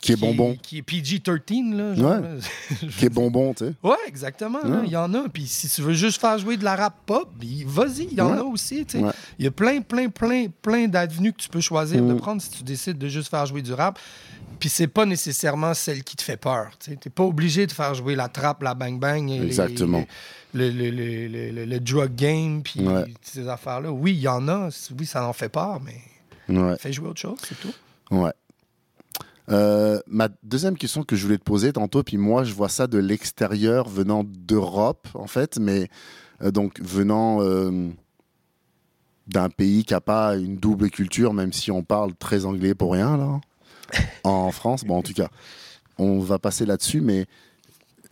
[0.02, 0.54] Qui est bonbon.
[0.62, 1.94] Qui est PG-13, là.
[1.94, 2.20] genre, Ouais.
[2.20, 2.88] là.
[2.98, 3.72] Qui est bonbon, tu sais.
[3.82, 4.60] Ouais, exactement.
[4.62, 4.82] Ouais.
[4.84, 5.28] Il y en a.
[5.30, 7.30] Puis si tu veux juste faire jouer de la rap pop,
[7.66, 8.38] vas-y, il y en Ouais.
[8.38, 8.84] a aussi.
[8.84, 9.04] tu sais.
[9.38, 12.18] Il y a plein, plein, plein, plein d'avenues que tu peux choisir de Mm.
[12.18, 13.98] prendre si tu décides de juste faire jouer du rap.
[14.64, 16.70] Puis c'est pas nécessairement celle qui te fait peur.
[16.80, 19.28] Tu n'es pas obligé de faire jouer la trappe, la bang-bang.
[19.28, 20.06] les- Exactement.
[20.54, 23.04] Le, le, le, le- le- le drug game, puis Ouais.
[23.20, 23.92] ces affaires-là.
[23.92, 24.70] Oui, il y en a.
[24.98, 26.00] Oui, ça en fait peur, mais
[26.48, 26.76] Ouais.
[26.78, 27.74] fais jouer autre chose, c'est tout.
[28.10, 28.30] Ouais.
[29.50, 32.86] Euh, ma deuxième question que je voulais te poser tantôt, puis moi je vois ça
[32.86, 35.90] de l'extérieur venant d'Europe en fait, mais
[36.42, 37.90] euh, donc venant euh,
[39.26, 42.92] d'un pays qui n'a pas une double culture, même si on parle très anglais pour
[42.94, 43.38] rien là,
[44.24, 45.28] en France, bon en tout cas,
[45.98, 47.26] on va passer là-dessus, mais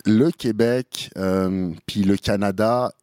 [0.05, 2.93] le Québec euh, puis le Canada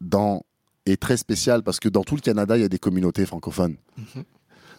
[0.00, 0.42] dans,
[0.84, 3.76] est très spécial parce que dans tout le Canada il y a des communautés francophones.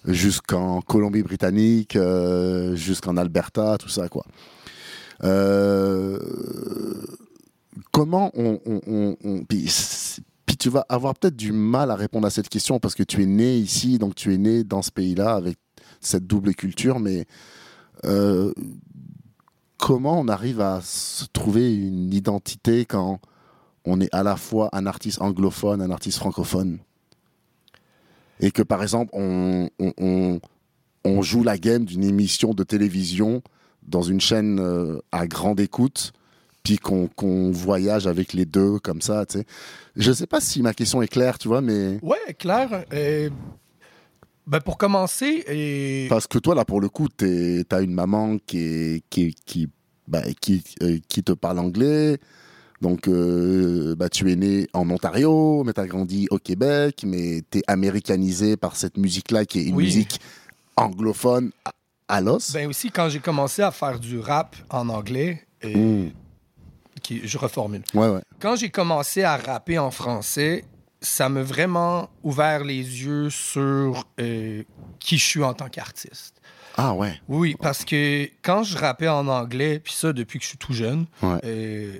[0.05, 4.23] Jusqu'en Colombie-Britannique, euh, jusqu'en Alberta, tout ça, quoi.
[5.23, 6.17] Euh,
[7.91, 8.59] comment on...
[8.65, 12.29] on- on- on- puis, c'est- puis tu vas avoir peut-être du mal à répondre à
[12.29, 15.33] cette question parce que tu es né ici, donc tu es né dans ce pays-là
[15.35, 15.57] avec
[16.01, 17.25] cette double culture, mais
[18.05, 18.53] euh,
[19.77, 23.19] comment on arrive à se trouver une identité quand
[23.85, 26.79] on est à la fois un artiste anglophone, un artiste francophone?
[28.39, 29.69] Et que par exemple on,
[31.21, 33.41] joue la game d'une émission de télévision
[33.81, 36.11] dans une chaîne euh, à grande écoute,
[36.63, 39.45] puis qu'on voyage avec les deux comme ça, tu sais?
[39.95, 42.83] Je sais pas si ma question est claire, tu vois, mais Ouais, clair.
[42.93, 43.29] Euh,
[44.47, 46.07] ben pour commencer, et...
[46.09, 49.67] parce que toi là pour le coup, tu as une maman qui est, qui qui
[50.41, 52.17] qui, euh, qui te parle anglais.
[52.79, 57.41] Donc, euh, bah, tu es né en Ontario, mais tu as grandi au Québec, mais
[57.51, 59.85] tu es américanisé par cette musique-là qui est une Oui.
[59.85, 60.19] musique
[60.77, 61.71] anglophone à,
[62.07, 62.53] à l'os.
[62.53, 66.11] Ben aussi, quand j'ai commencé à faire du rap en anglais, et- Mm.
[67.01, 67.81] qui, je reformule.
[67.93, 68.21] Ouais, ouais.
[68.39, 70.63] Quand j'ai commencé à rapper en français,
[71.01, 74.63] ça m'a vraiment ouvert les yeux sur euh,
[74.99, 76.41] qui je suis en tant qu'artiste.
[76.75, 77.19] Ah ouais.
[77.27, 80.73] Oui, parce que quand je rappais en anglais, puis ça depuis que je suis tout
[80.73, 81.39] jeune, Ouais.
[81.43, 81.99] euh,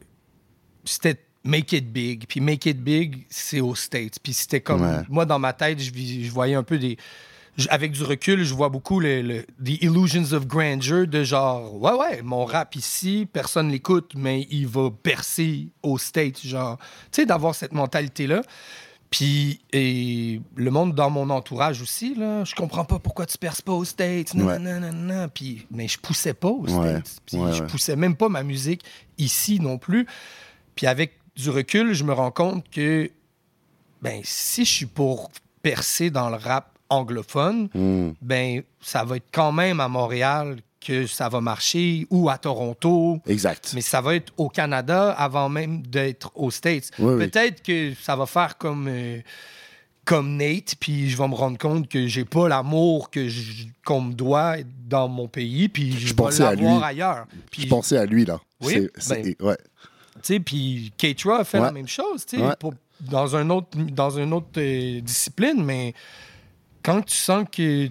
[0.85, 2.25] c'était Make It Big.
[2.27, 4.19] Puis Make It Big, c'est aux States.
[4.21, 4.81] Puis c'était comme.
[4.81, 5.03] Ouais.
[5.09, 6.97] Moi, dans ma tête, je, voyais un peu des.
[7.69, 11.93] Avec du recul, je vois beaucoup le, le- The Illusions of Grandeur de genre, ouais,
[11.93, 16.45] ouais, mon rap ici, personne l'écoute, mais il va percer aux States.
[16.45, 16.77] Genre,
[17.11, 18.43] tu sais, d'avoir cette mentalité-là.
[19.09, 23.61] Puis, et le monde dans mon entourage aussi, là, je comprends pas pourquoi tu perces
[23.61, 24.33] pas aux States.
[24.33, 24.59] Non, Ouais.
[24.59, 25.29] non, non, non.
[25.29, 26.89] Puis, mais je poussais pas aux Ouais.
[26.99, 27.17] States.
[27.25, 27.67] Puis, Ouais, je ouais.
[27.67, 28.83] poussais même pas ma musique
[29.17, 30.05] ici non plus.
[30.75, 33.09] Puis, avec du recul, je me rends compte que,
[34.01, 38.11] ben, si je suis pour percer dans le rap anglophone, Mm.
[38.21, 43.19] ben, ça va être quand même à Montréal que ça va marcher ou à Toronto.
[43.27, 43.71] Exact.
[43.75, 46.91] Mais ça va être au Canada avant même d'être aux States.
[46.99, 47.27] Oui, oui.
[47.29, 49.19] Peut-être que ça va faire comme, euh,
[50.05, 53.99] comme Nate, puis je vais me rendre compte que j'ai pas l'amour que je- qu'on
[54.01, 54.55] me doit
[54.87, 56.85] dans mon pays, puis je, vais pensais à l'avoir lui.
[56.85, 57.25] ailleurs.
[57.51, 58.39] Puis, Je pensais à lui, là.
[58.61, 59.57] Oui, ben- ouais.
[60.15, 62.55] tu sais, puis Keitra a fait la même chose, tu sais, Ouais.
[62.59, 65.93] pour- dans un autre, dans une autre euh, discipline, mais
[66.81, 67.89] quand tu sens que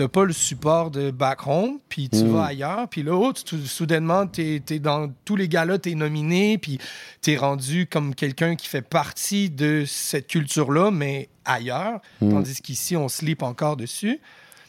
[0.00, 2.32] t'as pas le support de back home, puis tu Mm.
[2.32, 6.56] vas ailleurs, puis là, oh, tu- soudainement, t'es es dans tous les galas, t'es nominé,
[6.56, 6.78] puis
[7.20, 12.30] t'es rendu comme quelqu'un qui fait partie de cette culture-là, mais ailleurs, Mm.
[12.30, 14.20] tandis qu'ici, on sleep encore dessus.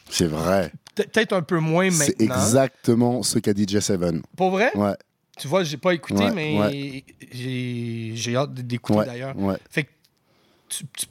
[0.10, 0.74] C'est vrai.
[0.96, 2.06] Pe- Peut-être un peu moins maintenant.
[2.06, 4.22] C'est exactement ce qu'a dit J7.
[4.36, 4.72] Pour vrai?
[4.76, 4.96] Ouais,
[5.38, 7.04] Tu vois, j'ai pas écouté, Ouais, mais ouais.
[7.32, 9.36] j'ai j'ai hâte d'écouter ouais, d'ailleurs.
[9.40, 9.56] ouais.
[9.70, 9.90] Fait que
[10.68, 11.06] tu, tu-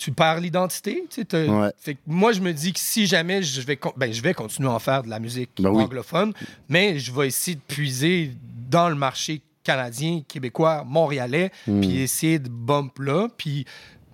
[0.00, 1.04] tu perds l'identité.
[1.10, 1.70] tu sais, t'as- Ouais.
[1.78, 4.68] Fait que moi, je me dis que si jamais je vais, ben, je vais continuer
[4.68, 5.82] à en faire de la musique Ben oui.
[5.84, 6.32] anglophone,
[6.68, 8.32] mais je vais essayer de puiser
[8.70, 11.80] dans le marché canadien, québécois, montréalais, Hmm.
[11.80, 13.28] puis essayer de bump là.
[13.36, 13.66] Puis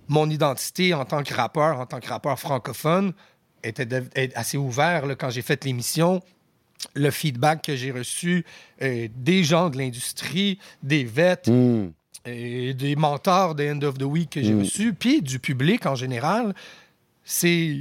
[0.09, 3.13] mon identité en tant que rappeur, en tant que rappeur francophone,
[3.63, 4.03] était de-
[4.35, 6.21] assez ouvert là, quand j'ai fait l'émission
[6.93, 8.45] le feedback que j'ai reçu
[8.83, 11.87] euh, des gens de l'industrie, des vets, Hmm.
[12.27, 14.59] Et des mentors de End of the Week que j'ai Mm.
[14.59, 16.53] reçus, puis du public en général,
[17.23, 17.77] c'est.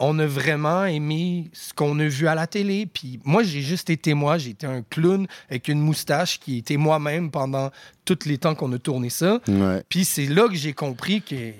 [0.00, 2.84] On a vraiment aimé ce qu'on a vu à la télé.
[2.84, 4.38] Puis moi, j'ai juste été moi.
[4.38, 7.70] J'ai été un clown avec une moustache qui était moi-même pendant
[8.04, 9.40] tous les temps qu'on a tourné ça.
[9.46, 9.82] Ouais.
[9.88, 11.54] Puis c'est là que j'ai compris qu'il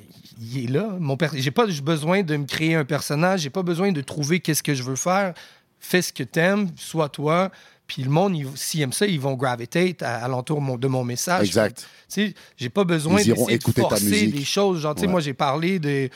[0.57, 0.97] est là.
[0.99, 1.29] Mon per...
[1.35, 3.43] J'ai pas besoin de me créer un personnage.
[3.43, 5.33] J'ai pas besoin de trouver qu'est-ce que je veux faire.
[5.79, 7.53] Fais ce que t'aimes, sois toi.
[7.87, 11.05] Puis le monde, ils- s'ils aiment ça, ils vont gravitate à, alentour mon- de mon
[11.05, 11.47] message.
[11.49, 11.87] Exact.
[12.09, 14.81] Tu sais, j'ai pas besoin Ils d'essayer de forcer des choses.
[14.81, 15.13] Genre, tu sais, Ouais.
[15.13, 16.09] moi, j'ai parlé de...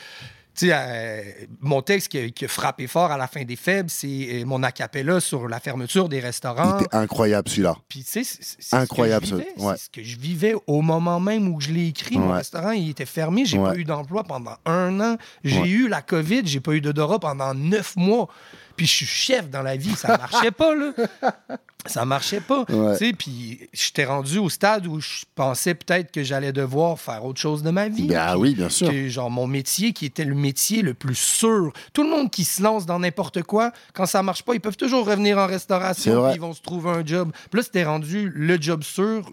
[0.59, 1.21] Tu sais, euh,
[1.61, 4.45] mon texte qui a, qui a frappé fort à la fin des faibles, c'est euh,
[4.45, 6.79] mon acapella sur la fermeture des restaurants.
[6.79, 7.77] Il était incroyable, celui-là.
[7.87, 9.35] Puis, tu sais, c'est- c'est ce que Incroyable, je ça.
[9.37, 9.53] vivais.
[9.57, 9.73] Ouais.
[9.77, 12.17] C'est ce que je vivais au moment même où je l'ai écrit.
[12.17, 12.37] Mon Ouais.
[12.39, 13.45] restaurant, il était fermé.
[13.45, 13.69] J'ai Ouais.
[13.71, 15.17] pas eu d'emploi pendant un an.
[15.45, 16.41] J'ai eu la COVID.
[16.43, 18.27] J'ai pas eu d'odorat pendant neuf mois.
[18.75, 19.95] Puis, je suis chef dans la vie.
[19.95, 20.91] Ça marchait pas, là.
[21.85, 22.65] Ça marchait pas.
[22.69, 23.13] Ouais.
[23.13, 27.63] Puis, j'étais rendu au stade où je pensais peut-être que j'allais devoir faire autre chose
[27.63, 28.07] de ma vie.
[28.07, 28.89] Ben Puis oui, bien sûr.
[28.89, 31.71] que, genre, mon métier qui était le métier le plus sûr.
[31.93, 34.77] Tout le monde qui se lance dans n'importe quoi, quand ça marche pas, ils peuvent
[34.77, 37.31] toujours revenir en restauration, ils vont se trouver un job.
[37.49, 39.31] Puis là, c'était rendu le job sûr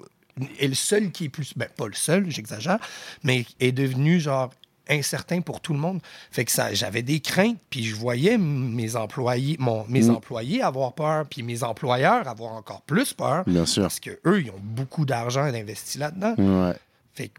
[0.59, 1.53] et le seul qui est plus.
[1.57, 2.79] Ben, pas le seul, j'exagère,
[3.25, 4.51] mais est devenu, genre,
[4.88, 6.01] incertain pour tout le monde.
[6.31, 10.11] Fait que ça, j'avais des craintes, puis je voyais mes employés, mon, mes Mm.
[10.16, 13.83] employés avoir peur, puis mes employeurs avoir encore plus peur, Bien sûr.
[13.83, 16.35] parce que eux, ils ont beaucoup d'argent investi là-dedans.
[16.38, 16.75] Ouais.
[17.14, 17.38] Fait que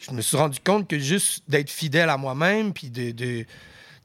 [0.00, 3.44] je me suis rendu compte que juste d'être fidèle à moi-même, puis de.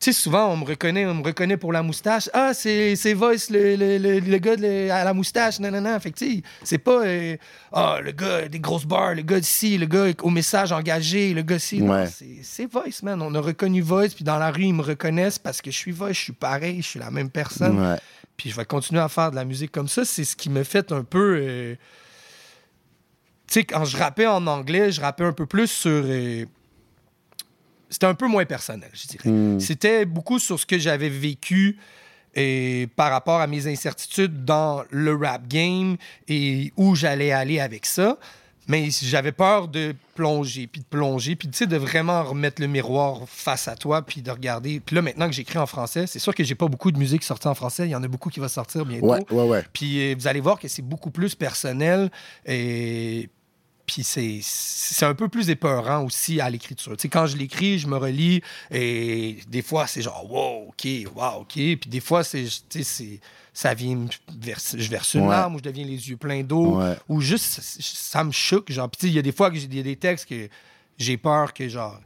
[0.06, 2.30] Sais, souvent, on me reconnaît, on me reconnaît pour la moustache.
[2.34, 5.60] Ah, c'est c'est Voice, le, le, le- le gars de à la moustache.
[5.60, 6.00] Non, non, non.
[6.00, 7.06] Fait que, tu sais, c'est pas.
[7.06, 7.38] euh,
[7.72, 11.42] Ah, le gars des grosses barres, le gars d'ici, le gars au message engagé, le
[11.42, 11.82] gars ci.
[11.82, 12.08] Non, Ouais.
[12.08, 13.22] c'est- C'est Voice, man.
[13.22, 15.92] On a reconnu Voice, puis dans la rue, ils me reconnaissent parce que je suis
[15.92, 17.80] Voice, je suis pareil, je suis la même personne.
[17.80, 17.98] Ouais.
[18.38, 20.04] Puis je vais continuer à faire de la musique comme ça.
[20.06, 21.38] C'est ce qui me fait un peu.
[21.42, 21.76] euh,
[23.48, 25.92] Tu sais, quand je rappais en anglais, je rappais un peu plus sur.
[25.92, 26.46] euh,
[27.92, 29.30] C'était un peu moins personnel, je dirais.
[29.30, 29.60] Mm.
[29.60, 31.78] C'était beaucoup sur ce que j'avais vécu
[32.34, 37.86] et par rapport à mes incertitudes dans le rap game et où j'allais aller avec
[37.86, 38.18] ça.
[38.68, 42.68] Mais j'avais peur de plonger, puis de plonger, puis tu sais, de vraiment remettre le
[42.68, 44.80] miroir face à toi, puis de regarder.
[44.80, 47.24] Puis là, maintenant que j'écris en français, c'est sûr que j'ai pas beaucoup de musique
[47.24, 47.86] sortie en français.
[47.88, 49.08] Il y en a beaucoup qui va sortir bientôt.
[49.08, 49.66] Ouais, ouais, ouais.
[49.74, 52.12] Puis euh, vous allez voir que c'est beaucoup plus personnel
[52.46, 53.30] et
[53.94, 56.96] puis c'est c'est un peu plus épeurant aussi à l'écriture.
[56.96, 60.88] Tu sais, quand je l'écris, je me relis et des fois c'est genre wow, ok,
[61.16, 61.54] wow, ok.
[61.54, 63.20] Puis des fois c'est, tu sais, c'est
[63.54, 64.06] ça vient,
[64.40, 65.30] verse- je verse une Ouais.
[65.30, 66.96] larme ou je deviens les yeux pleins d'eau Ouais.
[67.10, 68.72] ou juste ça, me choque.
[68.72, 70.48] Genre, puis il y a des fois que j'ai des textes que
[70.98, 72.00] j'ai peur que genre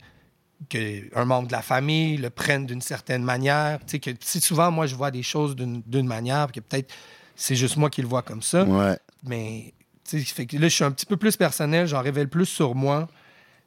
[0.69, 3.79] qu'un membre de la famille le prenne d'une certaine manière.
[3.85, 6.91] Tu sais, que souvent, moi, je vois des choses d'une d'une manière, puis que peut-être
[7.35, 8.63] c'est juste moi qui le vois comme ça.
[8.63, 8.97] Ouais.
[9.23, 9.73] Mais
[10.07, 13.07] fait que là, je suis un petit peu plus personnel, j'en révèle plus sur moi.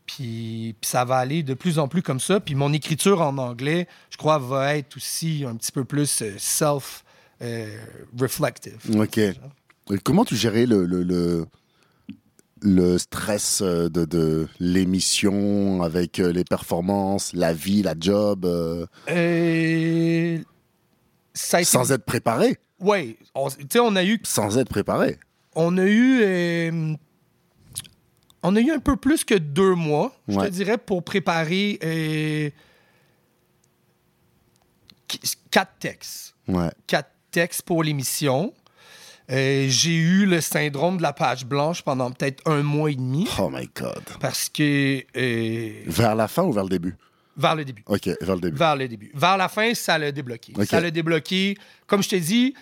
[0.07, 2.41] Puis, puis ça va aller de plus en plus comme ça.
[2.41, 6.39] Puis mon écriture en anglais, je crois, va être aussi un petit peu plus euh,
[8.11, 8.79] self-reflective.
[8.99, 9.19] Ok.
[9.19, 11.47] Et comment tu gérais le, le, le,
[12.63, 18.87] le stress euh, de, de l'émission avec euh, les performances, la vie, la job, euh,
[19.11, 20.39] Euh,
[21.35, 21.71] ça a été...
[21.71, 22.59] sans être préparé?
[23.35, 25.19] On- tu sais, on a eu Sans être préparé.
[25.55, 26.95] On a eu euh,
[28.43, 32.51] on a eu un peu plus que deux mois, je te dirais, pour préparer euh,
[35.09, 35.19] qu-
[35.51, 36.35] quatre textes.
[36.47, 36.71] Ouais.
[36.87, 38.53] Quatre textes pour l'émission.
[39.31, 43.29] Euh, J'ai eu le syndrome de la page blanche pendant peut-être un mois et demi
[43.39, 44.03] Oh my God.
[44.21, 46.97] parce que euh, Vers la fin ou vers le début?
[47.37, 47.83] Vers le début.
[47.87, 48.57] OK, vers le début.
[48.57, 49.11] Vers le début.
[49.15, 50.55] Vers la fin, ça l'a débloqué.
[50.65, 51.57] Ça l'a débloqué.
[51.87, 52.55] Comme je t'ai dit,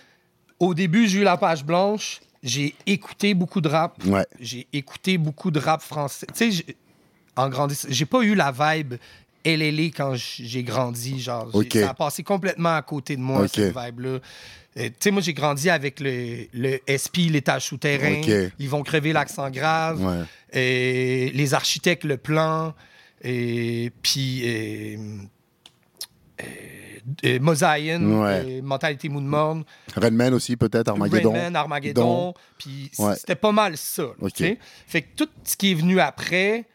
[0.59, 2.19] au début, j'ai eu la page blanche.
[2.43, 4.03] J'ai écouté beaucoup de rap.
[4.05, 4.25] Ouais.
[4.39, 6.27] J'ai écouté beaucoup de rap français.
[6.35, 6.65] Tu sais,
[7.35, 8.95] en grandissant, j'ai pas eu la vibe
[9.45, 11.19] LLA quand j'ai grandi.
[11.19, 14.19] Genre, ça a passé complètement à côté de moi, cette vibe-là.
[14.77, 18.21] Euh, tu sais, moi, j'ai grandi avec le, le SP, l'étage souterrain.
[18.59, 20.03] Ils vont crever l'accent grave.
[20.03, 20.23] Ouais.
[20.59, 22.73] Et les architectes, le plan.
[23.23, 24.41] Et puis.
[24.45, 24.97] euh,
[26.41, 26.45] euh,
[27.25, 28.61] euh, Mosaïen, Ouais.
[28.61, 29.63] Mentalité Moon Morne,
[29.95, 31.31] Redman aussi, peut-être, Armageddon.
[31.33, 32.33] Rayman, Armageddon.
[32.57, 34.03] Puis c'était pas mal ça.
[34.03, 34.33] là, Ok.
[34.33, 34.59] tu sais.
[34.87, 36.65] Fait que tout ce qui est venu après,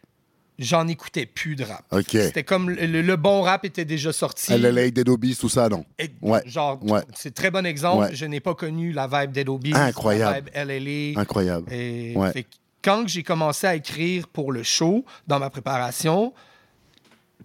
[0.59, 1.85] j'en écoutais plus de rap.
[1.91, 2.05] OK.
[2.11, 4.53] C'était comme le, bon rap était déjà sorti.
[4.53, 5.85] LLA, Dead Obies, tout ça, non?
[5.99, 6.43] Et- Ouais.
[6.47, 7.01] Genre, Ouais.
[7.15, 8.05] c'est très bon exemple.
[8.11, 8.15] Ouais.
[8.15, 10.51] Je n'ai pas connu la vibe Dead Obies, Incroyable.
[10.55, 10.85] la vibe
[11.17, 11.21] LLA.
[11.21, 11.73] Incroyable.
[11.73, 12.49] Et fait que
[12.85, 16.33] quand j'ai commencé à écrire pour le show, dans ma préparation,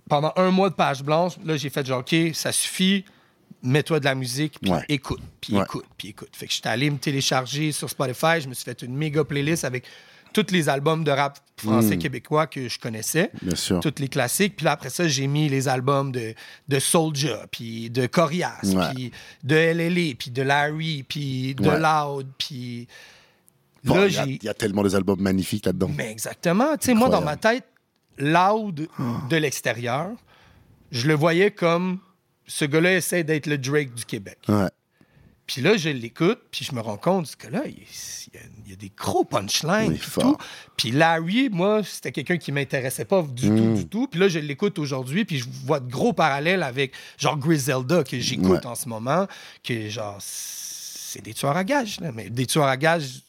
[0.09, 3.03] pendant un mois de page blanche, là, j'ai fait genre, OK, ça suffit,
[3.63, 4.83] mets-toi de la musique, puis Ouais.
[4.89, 5.63] écoute, puis Ouais.
[5.63, 6.29] écoute, puis écoute.
[6.33, 9.65] Fait que j'étais allé me télécharger sur Spotify, je me suis fait une méga playlist
[9.65, 9.85] avec
[10.33, 11.99] tous les albums de rap français Mm.
[11.99, 13.79] québécois que je connaissais Bien sûr.
[13.79, 14.55] tous les classiques.
[14.57, 16.35] Puis là, après ça, j'ai mis les albums de,
[16.67, 18.93] de Soulja, puis de Corias, Ouais.
[18.93, 19.11] puis
[19.43, 21.69] de LLA, puis de Larry, puis de.
[21.69, 22.87] Loud, puis...
[23.83, 24.31] Bon, là, il y a- j'ai...
[24.41, 25.89] il y, a tellement des albums magnifiques là-dedans.
[25.95, 26.75] Mais exactement.
[26.77, 27.63] Tu sais, moi, dans ma tête,
[28.17, 28.87] Loud
[29.29, 30.09] de l'extérieur,
[30.91, 31.99] je le voyais comme
[32.47, 34.37] ce gars-là essaie d'être le Drake du Québec.
[34.47, 34.69] Ouais.
[35.45, 38.71] Puis là, je l'écoute, puis je me rends compte que là, il y a, il
[38.71, 39.97] y a des gros punchlines.
[39.97, 40.23] Fort.
[40.23, 40.37] tout.
[40.75, 43.55] Puis Larry, moi, c'était quelqu'un qui m'intéressait pas du Mm.
[43.57, 44.07] tout, du tout.
[44.07, 48.19] Puis là, je l'écoute aujourd'hui, puis je vois de gros parallèles avec, genre, Griselda, que
[48.19, 48.65] j'écoute Ouais.
[48.65, 49.25] en ce moment,
[49.63, 53.21] que, genre, c'est des tueurs à gages, là, mais des tueurs à gages,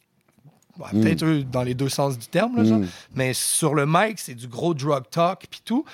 [0.78, 1.00] ouais, Mm.
[1.02, 2.80] peut-être eux, dans les deux sens du terme, là, genre.
[3.14, 5.84] mais sur le mic, c'est du gros drug talk, puis tout.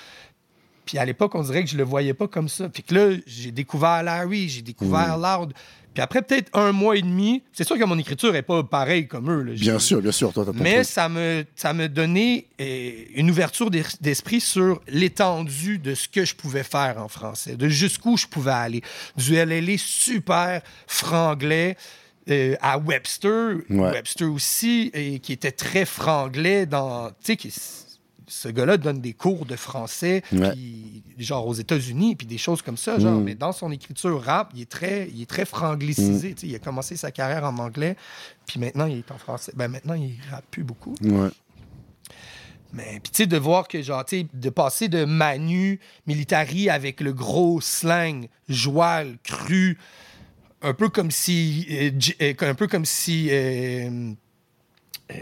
[0.85, 2.69] Puis à l'époque, on dirait que je le voyais pas comme ça.
[2.69, 5.51] Puis que là, j'ai découvert Larry, j'ai découvert Loud.
[5.95, 9.07] Puis après peut-être un mois et demi, c'est sûr que mon écriture est pas pareille
[9.07, 9.41] comme eux.
[9.43, 9.53] là.
[9.53, 10.31] Bien sûr, bien sûr.
[10.33, 10.85] Toi, t'as ton Mais truc.
[10.87, 16.25] ça me, ça me donnait euh, une ouverture d'es- d'esprit sur l'étendue de ce que
[16.25, 18.81] je pouvais faire en français, de jusqu'où je pouvais aller.
[19.15, 21.77] Du LLA super franglais
[22.29, 23.91] euh, à Webster, Ouais.
[23.91, 27.11] Webster aussi, et qui était très franglais dans.
[27.23, 27.51] Tu sais,
[28.27, 30.53] ce gars-là donne des cours de français, Ouais.
[31.19, 32.97] genre aux États-Unis, puis des choses comme ça.
[32.97, 36.33] Genre, mais dans son écriture rap, il est très, il est très franglicisé.
[36.33, 37.95] tu sais, Il a commencé sa carrière en anglais,
[38.47, 39.51] puis maintenant il est en français.
[39.55, 40.95] Ben maintenant il rappe plus beaucoup.
[41.03, 41.29] Ouais.
[42.73, 46.69] Mais puis tu sais de voir que genre tu sais de passer de Manu Militari
[46.69, 49.77] avec le gros slang joual cru
[50.61, 51.91] un peu comme si euh,
[52.21, 54.11] euh, un peu comme si euh,
[55.11, 55.15] euh,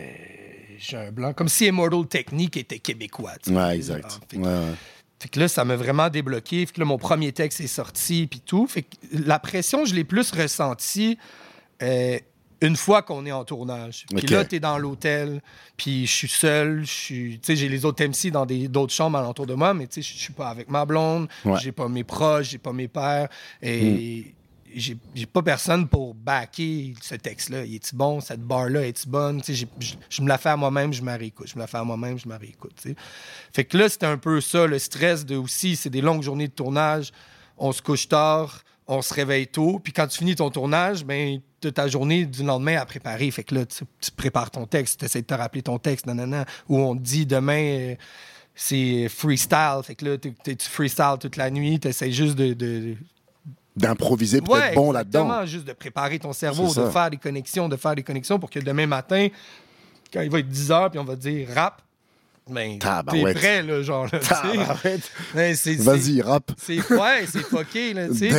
[0.77, 3.33] j'ai un blanc comme si Immortal Technique était québécois.
[3.47, 4.05] Ouais, exact.
[4.09, 4.75] Ah, fait que- Ouais, ouais.
[5.19, 6.65] fait que là, ça m'a vraiment débloqué.
[6.65, 8.67] Fait que là, mon premier texte est sorti, puis tout.
[8.67, 11.17] Fait que la pression, je l'ai plus ressentie
[11.81, 12.17] euh,
[12.61, 14.05] une fois qu'on est en tournage.
[14.15, 15.41] Puis là, t'es dans l'hôtel,
[15.75, 16.83] puis je suis seul.
[16.85, 20.31] j'ai les autres MC dans d'autres chambres alentour de moi, mais tu sais, je suis
[20.33, 21.59] pas avec ma blonde, Ouais.
[21.61, 23.27] j'ai pas mes proches, j'ai pas mes pères.
[23.61, 24.35] Et j'ai
[24.75, 27.65] j'ai pas personne pour backer ce texte-là.
[27.65, 28.21] Il est-tu bon?
[28.21, 29.41] Cette barre-là, est-tu bonne?
[29.43, 31.47] Je, me la fais à moi-même, je me réécoute.
[31.47, 32.73] Je me la fais à moi-même, je me réécoute.
[32.81, 32.95] tu sais.
[33.53, 36.47] Fait que là, c'était un peu ça, le stress de aussi, c'est des longues journées
[36.47, 37.11] de tournage.
[37.57, 39.79] On se couche tard, on se réveille tôt.
[39.79, 43.29] Puis quand tu finis ton tournage, ben, tu ta journée du lendemain à préparer.
[43.31, 46.45] Fait que là, tu, prépares ton texte, tu essaies de te rappeler ton texte, nanana,
[46.67, 47.63] où on te dit demain.
[47.63, 47.95] euh,
[48.55, 49.81] c'est freestyle.
[49.83, 51.79] Fait que là, tu freestyle toute la nuit?
[51.79, 52.95] Tu essaies juste de, de,
[53.75, 55.45] D'improviser, peut-être Ouais, bon là-dedans.
[55.45, 58.59] Juste de préparer ton cerveau, de faire des connexions, de faire des connexions pour que
[58.59, 59.27] demain matin,
[60.13, 61.81] quand il va être 10 heures, puis on va dire rap,
[62.49, 64.07] ben, t'es prêt, là, genre.
[65.33, 66.51] Vas-y, rap.
[66.57, 68.07] c'est ouais, c'est fucké là.
[68.13, 68.29] C'est-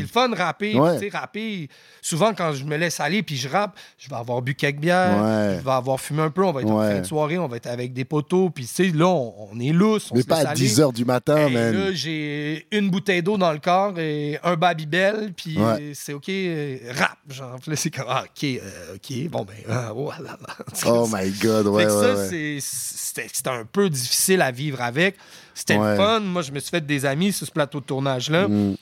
[0.00, 0.98] le fun rapper, Ouais.
[0.98, 1.68] tu sais, rapper.
[2.00, 5.22] Souvent quand je me laisse aller puis je rappe, je vais avoir bu quelques bières,
[5.22, 5.56] Ouais.
[5.60, 7.56] je vais avoir fumé un peu, on va être en fin de soirée, on va
[7.58, 10.26] être avec des poteaux puis tu sais là on, on est lousse, on Mais se
[10.26, 10.60] pas à aller.
[10.60, 11.72] 10 h du matin, Hey, man.
[11.74, 16.28] là, j'ai une bouteille d'eau dans le corps et un Babybel, puis euh, c'est OK,
[16.28, 17.18] euh, rap.
[17.30, 19.54] Genre, Puis là, c'est comme, ah, OK, euh, OK, bon, ben,
[19.94, 20.54] oh là là.
[20.86, 22.28] Oh my God, ouais, Fait que ouais, ça, ouais.
[22.28, 25.16] c'est- c'était c'était un peu difficile à vivre avec.
[25.54, 25.90] C'était Ouais.
[25.90, 26.20] le fun.
[26.20, 28.76] Moi, je me suis fait des amis sur ce plateau de tournage-là, Mm.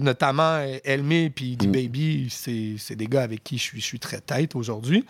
[0.00, 2.28] Notamment euh, Elmé puis D-Baby.
[2.30, 5.04] C'est c'est des gars avec qui je suis, je suis très tête aujourd'hui.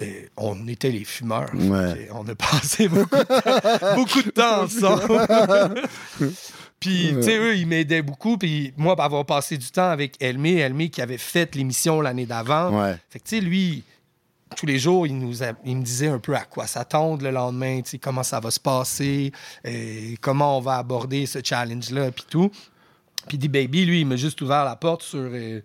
[0.00, 1.50] Et on était les fumeurs.
[1.54, 2.08] Ouais.
[2.12, 5.26] On a passé beaucoup de temps, beaucoup de temps ensemble.
[6.80, 8.36] Puis, tu sais, eux, ils m'aidaient beaucoup.
[8.36, 12.82] Puis, moi, avoir passé du temps avec Elmé, Elmé qui avait fait l'émission l'année d'avant.
[12.82, 12.96] Ouais.
[13.08, 13.84] Fait que, tu sais, lui,
[14.54, 17.30] tous les jours, il, nous a- il me disait un peu à quoi s'attendre le
[17.30, 19.32] lendemain, comment ça va se passer,
[19.64, 22.50] et comment on va aborder ce challenge-là, puis tout.
[23.28, 25.60] Puis D Baby, lui, il m'a juste ouvert la porte sur, euh,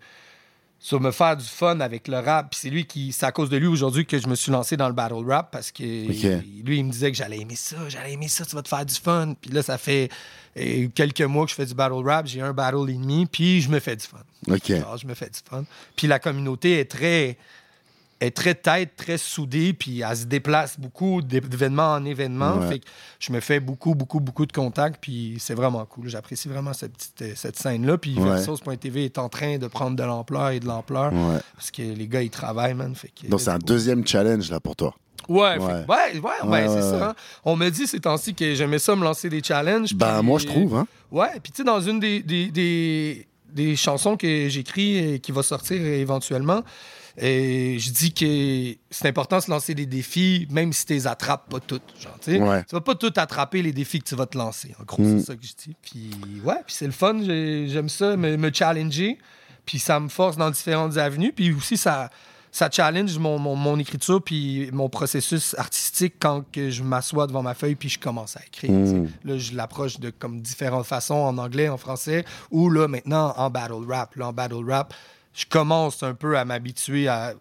[0.79, 2.51] sur me faire du fun avec le rap.
[2.51, 4.77] Puis c'est lui qui, c'est à cause de lui aujourd'hui que je me suis lancé
[4.77, 5.81] dans le battle rap parce que
[6.63, 8.85] lui, il me disait que j'allais aimer ça, j'allais aimer ça, tu vas te faire
[8.85, 9.33] du fun.
[9.41, 10.09] Puis là, ça fait
[10.55, 13.59] euh, quelques mois que je fais du battle rap, j'ai un battle et demi, puis
[13.61, 14.17] je me fais du fun.
[14.75, 15.63] Alors, je me fais du fun.
[15.95, 17.37] Puis la communauté est très
[18.19, 22.57] est très tête, très soudée, puis elle se déplace beaucoup d'é- d'événement en événement.
[22.57, 22.67] Ouais.
[22.67, 22.85] Fait que
[23.19, 26.07] je me fais beaucoup, beaucoup, beaucoup de contacts, puis c'est vraiment cool.
[26.09, 27.97] J'apprécie vraiment cette, petite, euh, cette scène-là.
[27.97, 28.23] Puis Ouais.
[28.29, 31.39] Versos.tv est en train de prendre de l'ampleur et de l'ampleur, Ouais.
[31.55, 32.95] parce que les gars, ils travaillent, man.
[32.95, 34.95] Fait que, Donc c'est un deuxième challenge là pour toi.
[35.29, 35.83] Ouais, Ouais.
[35.85, 37.09] fait- ouais, ouais, c'est ça.
[37.09, 37.15] hein.
[37.43, 39.93] On me dit ces temps-ci que j'aimais ça me lancer des challenges.
[39.93, 40.87] Ben moi je trouve, hein.
[41.11, 45.31] Ouais, puis tu sais, dans une des, des, des, des chansons que j'écris et qui
[45.31, 46.63] va sortir éventuellement,
[47.19, 51.07] et je dis que c'est important de se lancer des défis, même si tu les
[51.07, 51.81] attrapes pas toutes.
[51.99, 52.15] Genre.
[52.47, 52.63] Ouais.
[52.65, 54.75] Tu vas pas tout attraper les défis que tu vas te lancer.
[54.79, 55.19] En gros, Mm.
[55.19, 55.75] c'est ça que je dis.
[55.81, 56.11] Puis
[56.43, 57.19] ouais, puis c'est le fun.
[57.23, 59.17] j'ai- J'aime ça, me, me challenger.
[59.65, 61.33] Puis ça me force dans différentes avenues.
[61.33, 62.09] Puis aussi, ça,
[62.51, 67.43] ça challenge mon, mon, mon écriture puis mon processus artistique quand que je m'assois devant
[67.43, 68.71] ma feuille puis je commence à écrire.
[68.71, 68.93] tu sais.
[68.93, 69.09] Mm.
[69.25, 73.49] Là, je l'approche de comme différentes façons, en anglais, en français, ou là, maintenant, en
[73.49, 74.15] battle rap.
[74.15, 74.93] Là, en battle rap,
[75.33, 77.33] je commence un peu à m'habituer à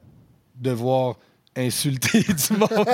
[0.56, 1.16] devoir
[1.56, 2.86] insulter du monde.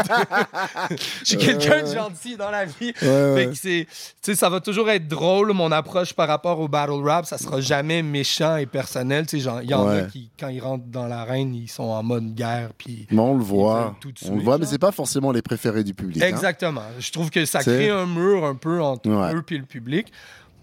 [1.21, 2.93] Je suis quelqu'un de gentil dans la vie.
[3.03, 3.87] Ouais, Fait
[4.23, 7.27] que ça va toujours être drôle, mon approche par rapport au battle rap.
[7.27, 9.27] Ça sera jamais méchant et personnel.
[9.33, 12.71] Il y en a qui, quand ils rentrent dans l'arène, ils sont en mode guerre.
[12.77, 13.97] Puis Mais on le voit.
[14.01, 16.23] tout On le voit, mais c'est pas forcément les préférés du public.
[16.23, 16.27] hein.
[16.29, 16.83] Exactement.
[16.99, 19.35] Je trouve que ça crée un mur un peu entre Ouais.
[19.35, 20.13] eux et le public.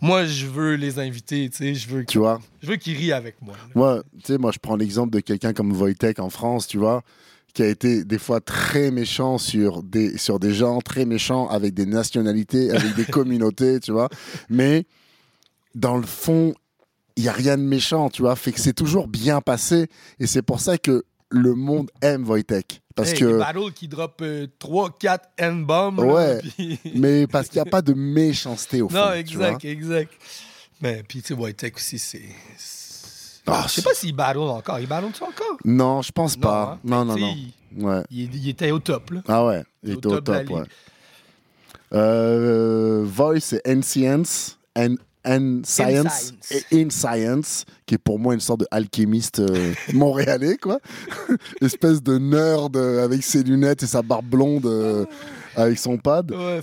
[0.02, 2.40] Moi, je veux les inviter, tu sais, je veux, vois?
[2.64, 3.54] je veux qu'ils rient avec moi.
[3.56, 3.64] là.
[3.76, 7.04] Moi, tu sais, moi, je prends l'exemple de quelqu'un comme Wojtek en France, tu vois,
[7.54, 11.74] qui a été des fois très méchant sur des, sur des gens, très méchant avec
[11.74, 14.10] des nationalités, avec des communautés, tu vois.
[14.50, 14.86] Mais
[15.76, 16.54] dans le fond,
[17.16, 18.36] il n'y a rien de méchant, tu vois.
[18.36, 19.88] Fait que c'est toujours bien passé.
[20.20, 22.82] Et c'est pour ça que le monde aime Wojtek.
[22.96, 23.70] Parce Hey, que.
[23.72, 24.24] Qui drop
[24.60, 26.00] 3, 4 N-bombs.
[26.00, 26.40] Ouais.
[26.58, 26.80] Puis...
[26.96, 28.96] Mais parce qu'il n'y a pas de méchanceté au fond.
[28.96, 29.50] non, tu vois.
[29.50, 30.14] exact, exact.
[30.82, 32.22] Mais puis, tu sais, Wojtek aussi, c'est.
[33.54, 34.80] C'est- Ah, je sais pas s'il battle encore.
[34.80, 35.58] Il battle-tu encore?
[35.66, 36.74] Non, je pense pas.
[36.74, 36.80] hein?
[36.84, 37.34] Non, non, Tu non.
[37.78, 38.02] Il, Ouais.
[38.12, 39.22] il- il était au top, là.
[39.28, 40.64] Ah ouais, il était au top ouais.
[41.94, 46.34] Euh, Voice et N-Science, N, N Science Science.
[46.72, 50.80] et In Science, qui est pour moi une sorte de alchimiste euh, montréalais, quoi.
[51.62, 55.06] Espèce de nerd euh, avec ses lunettes et sa barbe blonde euh,
[55.56, 56.32] avec son pad.
[56.32, 56.62] Ouais,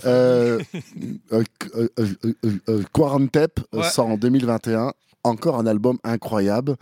[2.93, 3.83] Quarantep Ouais.
[3.89, 4.93] sort en 2021.
[5.27, 6.75] Encore un album incroyable.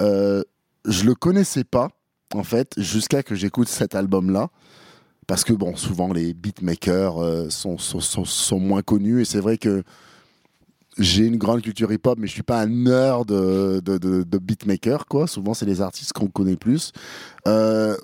[0.00, 0.42] Euh,
[0.84, 1.88] je le connaissais pas,
[2.34, 4.48] en fait, jusqu'à que j'écoute cet album-là.
[5.26, 9.20] Parce que, bon, souvent, les beatmakers euh, sont, sont, sont, moins connus.
[9.20, 9.82] Et c'est vrai que
[10.98, 15.26] j'ai une grande culture hip-hop, mais je suis pas un nerd de, de beatmaker, quoi.
[15.26, 16.92] Souvent, c'est les artistes qu'on connaît plus.
[17.46, 17.96] Euh,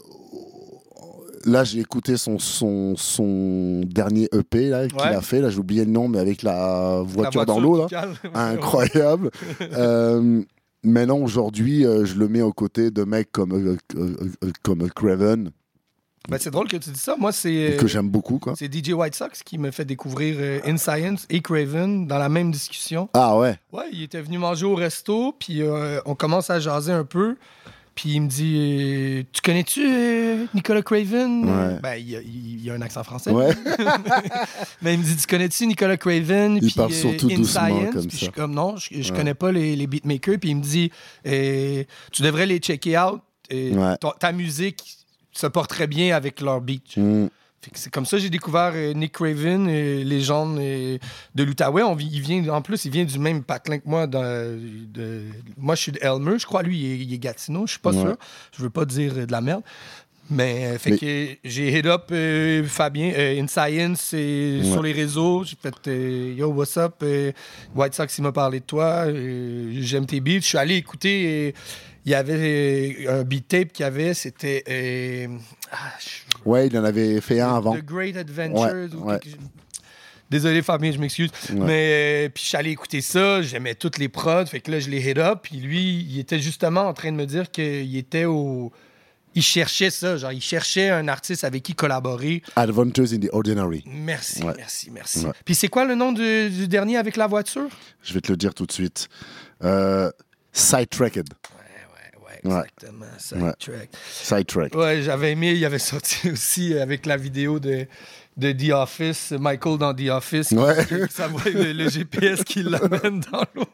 [1.47, 5.07] là, j'ai écouté son, son, son dernier EP là, qu'il Ouais.
[5.07, 5.41] a fait.
[5.41, 6.53] Là, j'ai oublié le nom, mais avec la
[6.99, 7.87] La voiture, dans l'eau.
[7.89, 8.09] là.
[8.35, 9.31] Incroyable.
[9.61, 10.43] euh,
[10.83, 14.89] maintenant, aujourd'hui, euh, je le mets aux côtés de mecs comme, euh, euh, euh, comme
[14.91, 15.51] Craven,
[16.29, 17.15] Ben, c'est drôle que tu dis ça.
[17.19, 17.77] Moi, c'est.
[17.79, 18.39] que j'aime beaucoup.
[18.41, 18.55] Quoi.
[18.57, 22.29] C'est DJ White Sox qui me fait découvrir euh, In Science et Craven dans la
[22.29, 23.09] même discussion.
[23.15, 23.57] Ah ouais.
[23.73, 27.37] Ouais, il était venu manger au resto, puis euh, on commence à jaser un peu.
[27.97, 31.45] Puis il me dit euh, Tu connais-tu euh, Nicolas Craven?
[31.49, 31.81] Ouais.
[31.83, 33.31] Ben, il, y a- il y a un accent français.
[33.31, 33.49] Ouais.
[34.83, 37.95] Mais il me dit Tu connais-tu Nicolas Craven Il Puis, parle surtout In doucement, Science.
[37.95, 39.17] comme Puis je suis comme Non, je, je Ouais.
[39.19, 40.39] connais pas les, les beatmakers.
[40.39, 40.91] Puis il me dit
[41.27, 41.83] euh,
[42.13, 43.21] Tu devrais les checker out.
[43.53, 44.85] Euh, ta musique
[45.33, 46.97] se porte très bien avec leur beat.
[46.97, 47.27] Mm.
[47.75, 50.99] C'est comme ça que j'ai découvert euh, Nick Craven, euh, légende euh,
[51.35, 51.83] de l'Outaouais.
[51.99, 54.07] Il vient, en plus, il vient du même patelin que moi.
[54.07, 55.23] dans- de-
[55.59, 56.63] moi, je suis de Elmer, je crois.
[56.63, 58.01] Lui, il est, il est Gatineau, je suis pas Ouais.
[58.01, 58.17] sûr.
[58.57, 59.63] Je veux pas dire euh, de la merde.
[60.31, 64.61] Mais, fait Mais- que j'ai hit up euh, Fabien, euh, In Science, Ouais.
[64.63, 65.43] sur les réseaux.
[65.45, 67.03] J'ai fait euh, Yo, what's up?
[67.75, 69.07] White Sox, il m'a parlé de toi.
[69.81, 70.41] J'aime tes beats.
[70.41, 71.53] Je suis allé écouter.
[72.07, 74.15] Il y avait euh, un beat tape qu'il y avait.
[74.15, 74.65] C'était.
[74.69, 75.37] euh,
[75.73, 77.77] ah, je- Ouais, il en avait fait un avant.
[77.77, 78.61] The Great Adventures.
[78.63, 79.19] Ouais, ou ouais.
[79.19, 79.37] quelque-
[80.31, 81.31] Désolé Fabien, je m'excuse.
[81.51, 81.57] Ouais.
[81.67, 84.81] Mais euh, puis je suis allé écouter ça, j'aimais toutes les prods, fait que là
[84.81, 87.97] je les hit up, puis lui, il était justement en train de me dire qu'il
[87.97, 88.73] était au
[89.37, 92.43] il cherchait ça, genre il cherchait un artiste avec qui collaborer.
[92.57, 93.85] Adventures in the Ordinary.
[93.87, 94.55] Merci, Ouais.
[94.57, 95.27] merci, merci.
[95.27, 95.33] Ouais.
[95.45, 97.69] Puis c'est quoi le nom du, du dernier avec la voiture?
[98.03, 99.09] Je vais te le dire tout de suite.
[99.63, 100.11] Euh,
[100.53, 101.29] Sidetracked.
[102.47, 103.07] Exactement.
[103.19, 103.89] Sidetrack.
[104.11, 104.75] Sidetrack.
[104.75, 107.87] Ouais, j'avais aimé, il avait sorti aussi avec la vidéo de
[108.37, 110.85] de The Office, Michael dans The Office, Ouais.
[111.09, 113.65] ça voit le, le GPS qui l'amène dans l'eau.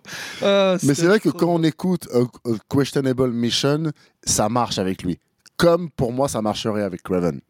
[0.40, 3.90] Ah, Mais c'est vrai que quand on écoute a, A Questionable Mission,
[4.22, 5.18] ça marche avec lui.
[5.56, 7.40] Comme pour moi, ça marcherait avec Craven.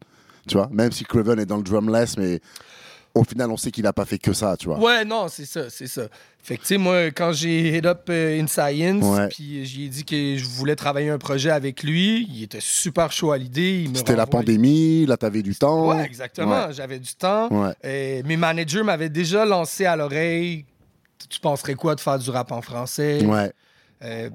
[0.47, 2.39] Tu vois, même si Craven est dans le drumless, mais
[3.15, 4.79] au final, on sait qu'il n'a pas fait que ça, tu vois.
[4.79, 6.03] Ouais, non, c'est ça, c'est ça.
[6.41, 9.27] Fait que, tu sais, moi, quand j'ai hit up euh, In Science, Ouais.
[9.29, 13.31] puis j'ai dit que je voulais travailler un projet avec lui, il était super chaud
[13.31, 13.87] à l'idée.
[13.93, 15.89] C'était la pandémie, là, t'avais du temps.
[15.89, 16.71] Ouais, exactement.
[16.71, 17.49] J'avais du temps.
[17.49, 17.73] Ouais.
[17.85, 20.65] Euh, mes managers m'avaient déjà lancé à l'oreille
[21.29, 23.23] Tu penserais quoi de faire du rap en français?
[23.23, 23.51] Ouais.
[24.03, 24.29] Euh,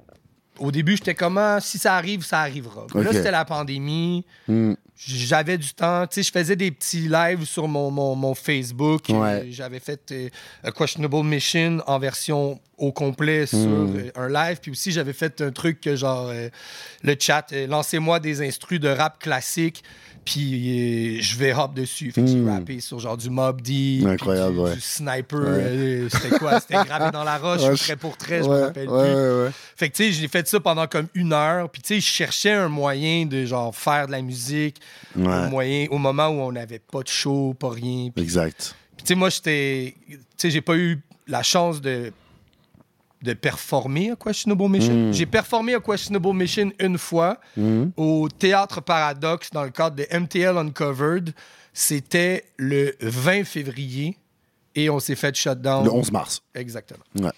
[0.58, 2.86] Au début, j'étais comment si ça arrive, ça arrivera.
[2.94, 4.24] Là, c'était la pandémie.
[4.48, 4.74] Hmm.
[5.06, 6.06] J'avais du temps.
[6.08, 9.04] Tu sais, je faisais des petits lives sur mon, mon, mon Facebook.
[9.10, 9.46] Ouais.
[9.50, 10.28] J'avais fait euh,
[10.64, 13.96] A Questionable Mission en version au complet sur Mm.
[13.96, 14.58] euh, un live.
[14.60, 16.48] Puis aussi, j'avais fait un truc que genre euh,
[17.02, 19.84] le chat, euh, lancez-moi des instrus de rap classique.
[20.30, 22.12] Puis euh, je vais hop dessus.
[22.12, 22.48] Fait que j'ai Mm.
[22.50, 24.00] rappé sur genre du Mob D.
[24.00, 24.74] puis Incroyable, du, ouais.
[24.74, 25.38] du sniper.
[25.40, 25.46] Ouais.
[25.48, 26.60] euh, C'était quoi?
[26.60, 29.52] C'était gravé dans la roche Ouais, trait pour trait, je me rappelle plus.
[29.74, 31.70] Fait que, tu sais, j'ai fait ça pendant comme une heure.
[31.70, 34.76] Puis, tu sais, je cherchais un moyen de, genre, faire de la musique
[35.16, 38.10] au, moyen, au moment où on n'avait pas de show, pas rien.
[38.14, 38.74] Puis, Exact.
[38.98, 39.94] tu sais, moi, j'étais...
[40.08, 42.12] Tu sais, j'ai pas eu la chance de
[43.22, 45.08] de performer à Questionable Mission.
[45.08, 45.12] Mm.
[45.12, 47.92] J'ai performé à Questionable Mission une fois Mhm.
[47.96, 51.32] au Théâtre Paradoxe dans le cadre de MTL Uncovered.
[51.72, 54.16] C'était le 20 février
[54.74, 55.84] et on s'est fait shutdown.
[55.84, 56.42] Le 11 mars.
[56.54, 57.04] Exactement.
[57.20, 57.30] Ouais.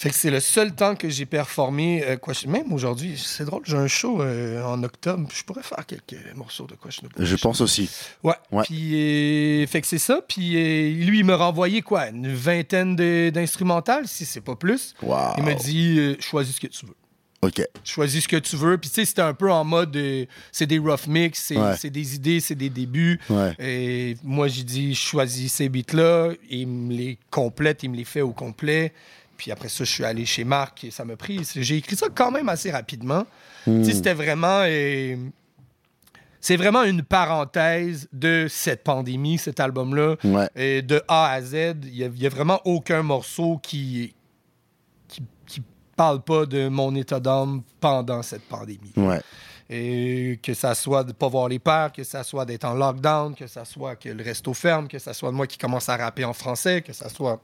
[0.00, 2.04] Fait que c'est le seul temps que j'ai performé.
[2.04, 5.28] euh, Question- Même aujourd'hui, c'est drôle, j'ai un show euh, en octobre.
[5.34, 7.16] Je pourrais faire quelques morceaux de Questionable.
[7.18, 7.90] Je pense aussi.
[8.22, 8.34] Ouais.
[8.52, 8.62] Ouais.
[8.62, 10.20] Puis, euh, fait que c'est ça.
[10.28, 12.94] Puis, euh, lui, il m'a renvoyé quoi Une vingtaine
[13.32, 14.94] d'instrumentales, si c'est pas plus.
[15.02, 15.34] Waouh.
[15.38, 16.94] Il m'a dit choisis ce que tu veux.
[17.42, 17.60] Ok.
[17.84, 18.78] Choisis ce que tu veux.
[18.78, 21.90] Puis, tu sais, c'était un peu en mode euh, c'est des rough mix, c'est Ouais.
[21.90, 23.18] des idées, c'est des débuts.
[23.30, 23.52] Ouais.
[23.58, 26.34] Et moi, j'ai dit, choisis ces beats-là.
[26.50, 28.92] Il me les complète, il me les fait au complet.
[29.38, 31.48] Puis après ça, je suis allé chez Marc et ça m'a pris.
[31.54, 33.24] J'ai écrit ça quand même assez rapidement.
[33.66, 33.82] Hmm.
[33.84, 34.62] C'était vraiment.
[34.64, 35.16] euh,
[36.40, 40.16] c'est vraiment une parenthèse de cette pandémie, cet album-là.
[40.24, 40.48] Ouais.
[40.54, 44.14] Et de A à Z, il n'y a, vraiment aucun morceau qui,
[45.08, 45.62] qui, qui
[45.96, 48.92] parle pas de mon état d'âme pendant cette pandémie.
[48.96, 49.20] Ouais.
[49.70, 53.34] Et que ça soit de pas voir les pères, que ça soit d'être en lockdown,
[53.34, 56.24] que ça soit que le resto ferme, que ça soit moi qui commence à rapper
[56.24, 57.40] en français, que ça soit.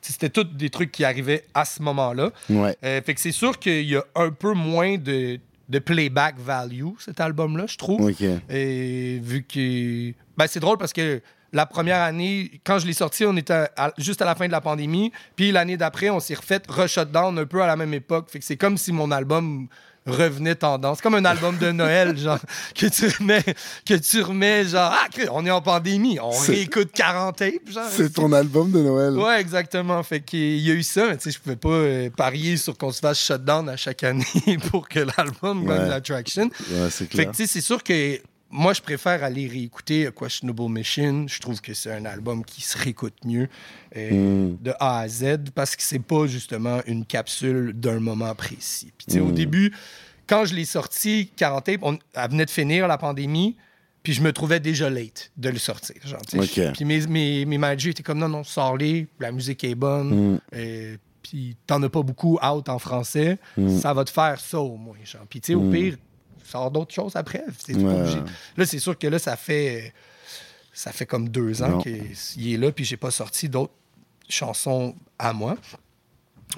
[0.00, 2.30] C'était tous des trucs qui arrivaient à ce moment-là.
[2.48, 2.76] Ouais.
[2.84, 5.38] Euh, fait que c'est sûr qu'il y a un peu moins de,
[5.68, 8.00] de playback value, cet album-là, je trouve.
[8.48, 10.12] Et vu que.
[10.36, 11.20] Ben, c'est drôle parce que
[11.52, 14.52] la première année, quand je l'ai sorti, on était à- juste à la fin de
[14.52, 15.12] la pandémie.
[15.36, 18.30] Puis l'année d'après, on s'est refait re-shutdown un peu à la même époque.
[18.30, 19.66] Fait que c'est comme si mon album
[20.06, 21.00] revenait tendance.
[21.00, 22.38] Comme un album de Noël, genre,
[22.74, 23.44] que tu remets,
[23.86, 27.84] que tu remets, genre, ah, on est en pandémie, on réécoute 40 tapes, genre.
[27.90, 29.12] C'est ton album de Noël.
[29.16, 30.02] Ouais, exactement.
[30.02, 32.76] Fait qu'il y a eu ça, mais tu sais, je pouvais pas euh, parier sur
[32.76, 34.24] qu'on se fasse shutdown à chaque année
[34.70, 35.88] pour que l'album gagne Ouais.
[35.88, 36.44] la traction.
[36.44, 37.26] Ouais, c'est Fait clair.
[37.30, 38.18] que, tu sais, c'est sûr que
[38.50, 41.28] moi, je préfère aller réécouter A Questionable Machine.
[41.28, 43.48] Je trouve que c'est un album qui se réécoute mieux
[43.96, 44.10] euh,
[44.50, 44.58] Mm.
[44.62, 48.92] de A à Z parce que c'est pas justement une capsule d'un moment précis.
[48.98, 49.34] Puis, tu sais, au Mm.
[49.34, 49.74] début,
[50.26, 53.56] quand je l'ai sorti, 40 tapes, on, elle venait de finir la pandémie.
[54.02, 55.96] Puis je me trouvais déjà late de le sortir.
[56.04, 56.22] Genre.
[56.72, 60.34] Puis mes, mes, mes managers étaient comme non, non, sors-les, la musique est bonne.
[60.34, 60.40] Mm.
[60.54, 63.38] euh, puis t'en as pas beaucoup out en français.
[63.58, 63.78] Mm.
[63.78, 64.96] Ça va te faire ça au moins.
[65.04, 65.20] Genre.
[65.28, 65.70] Puis tu sais, au Mm.
[65.72, 65.96] pire,
[66.50, 67.44] sors d'autres choses après.
[67.58, 67.84] C'est Ouais.
[67.84, 68.18] pas obligé.
[68.56, 69.92] Là, c'est sûr que là, ça fait
[70.72, 73.72] ça fait comme deux ans qu'il est là, puis j'ai pas sorti d'autres
[74.28, 75.56] chansons à moi.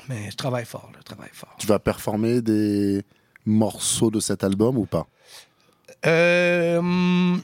[0.08, 1.54] Mais je travaille fort, là, je travaille fort.
[1.58, 3.02] Tu vas performer des
[3.44, 5.06] morceaux de cet album ou pas?
[6.06, 7.42] Euh, hum,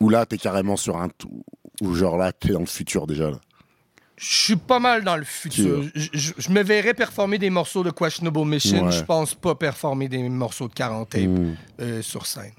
[0.00, 1.44] Ou là, t'es carrément sur un tout.
[1.80, 3.30] Ou genre là, t'es dans le futur déjà.
[3.30, 3.38] Là?
[4.16, 5.82] Je suis pas mal dans le futur.
[5.94, 8.84] Je, me verrais performer des morceaux de Questionable Mission.
[8.86, 8.92] Ouais.
[8.92, 11.54] Je pense pas performer des morceaux de 40 tapes Mm.
[11.80, 12.52] euh, sur scène.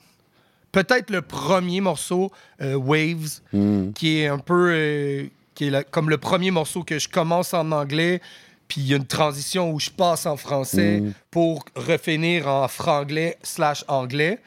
[0.74, 2.32] Peut-être le premier morceau,
[2.62, 3.92] euh, Waves, Mm.
[3.94, 7.54] qui est un peu euh, qui est la- comme le premier morceau que je commence
[7.54, 8.22] en anglais,
[8.68, 11.14] puis il y a une transition où je passe en français Mm.
[11.32, 14.40] pour refinir en franglais slash anglais.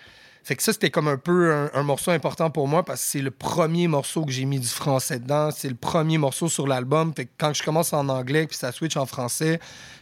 [0.49, 3.09] Fait que ça, c'était comme un peu un, un morceau important pour moi parce que
[3.11, 5.51] c'est le premier morceau que j'ai mis du français dedans.
[5.51, 7.13] C'est le premier morceau sur l'album.
[7.15, 9.61] Fait que quand je commence en anglais puis ça switch en français,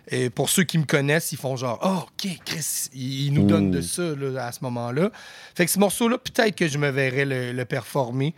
[0.09, 3.45] et pour ceux qui me connaissent, ils font genre Oh, OK, Chris, il, il nous
[3.45, 3.73] donne Mm.
[3.73, 5.11] de ça là, à ce moment-là.
[5.57, 8.33] Fait que ce morceau-là, peut-être que je me verrais le, le performer.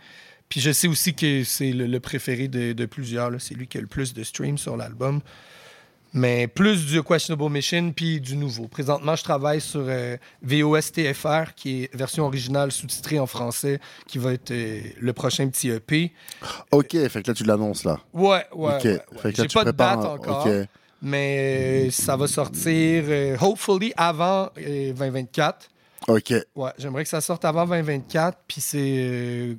[0.49, 3.29] Puis je sais aussi que c'est le, le préféré de, de plusieurs.
[3.39, 5.21] C'est lui qui a le plus de streams sur l'album.
[6.13, 8.67] Mais plus du Questionable Mission puis du nouveau.
[8.67, 14.33] Présentement, je travaille sur euh, VOSTFR, qui est version originale sous-titrée en français, qui va
[14.33, 16.11] être euh, le prochain petit EP.
[16.71, 17.99] Ok, fait que là, tu l'annonces, là.
[18.13, 18.75] Ouais, ouais.
[18.75, 18.83] Ok.
[18.83, 18.99] ouais, ouais.
[19.21, 20.45] Fait que là, J'ai pas de date un- encore.
[20.47, 20.51] ok.
[21.01, 23.03] Mais euh, ça va sortir,
[23.41, 25.69] hopefully, avant euh, 2024.
[26.07, 26.33] Ok.
[26.55, 28.37] Ouais, j'aimerais que ça sorte avant 2024.
[28.47, 29.55] Puis c'est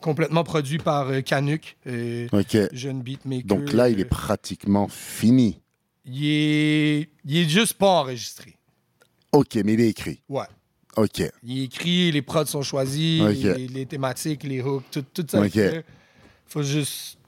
[0.00, 2.56] complètement produit par euh, Canuck, euh, Ok.
[2.72, 3.44] jeune beatmaker.
[3.46, 5.60] Donc là, il est pratiquement fini.
[6.06, 8.56] Il est, il est juste pas enregistré.
[9.32, 10.20] Ok, mais il est écrit.
[10.28, 10.46] Ouais.
[10.96, 11.22] Ok.
[11.42, 15.40] Il est écrit, les prods sont choisis, les, les thématiques, les hooks, tout, tout ça.
[15.40, 15.50] Ok.
[15.52, 15.84] fait.
[16.46, 17.18] faut juste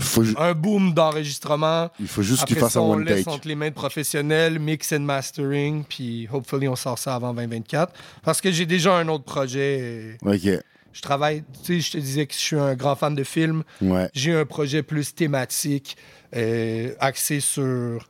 [0.00, 1.90] Faut ju- un boom d'enregistrement.
[2.00, 3.28] il faut juste qu'il fasse un on one take.
[3.28, 7.92] entre les mains de professionnels, mix and mastering, puis hopefully on sort ça avant 2024.
[8.22, 10.16] Parce que j'ai déjà un autre projet.
[10.24, 10.48] Ok.
[10.90, 13.62] Je travaille, tu sais, je te disais que je suis un grand fan de films.
[13.82, 14.08] Ouais.
[14.14, 15.96] J'ai un projet plus thématique,
[16.36, 18.06] euh, axé sur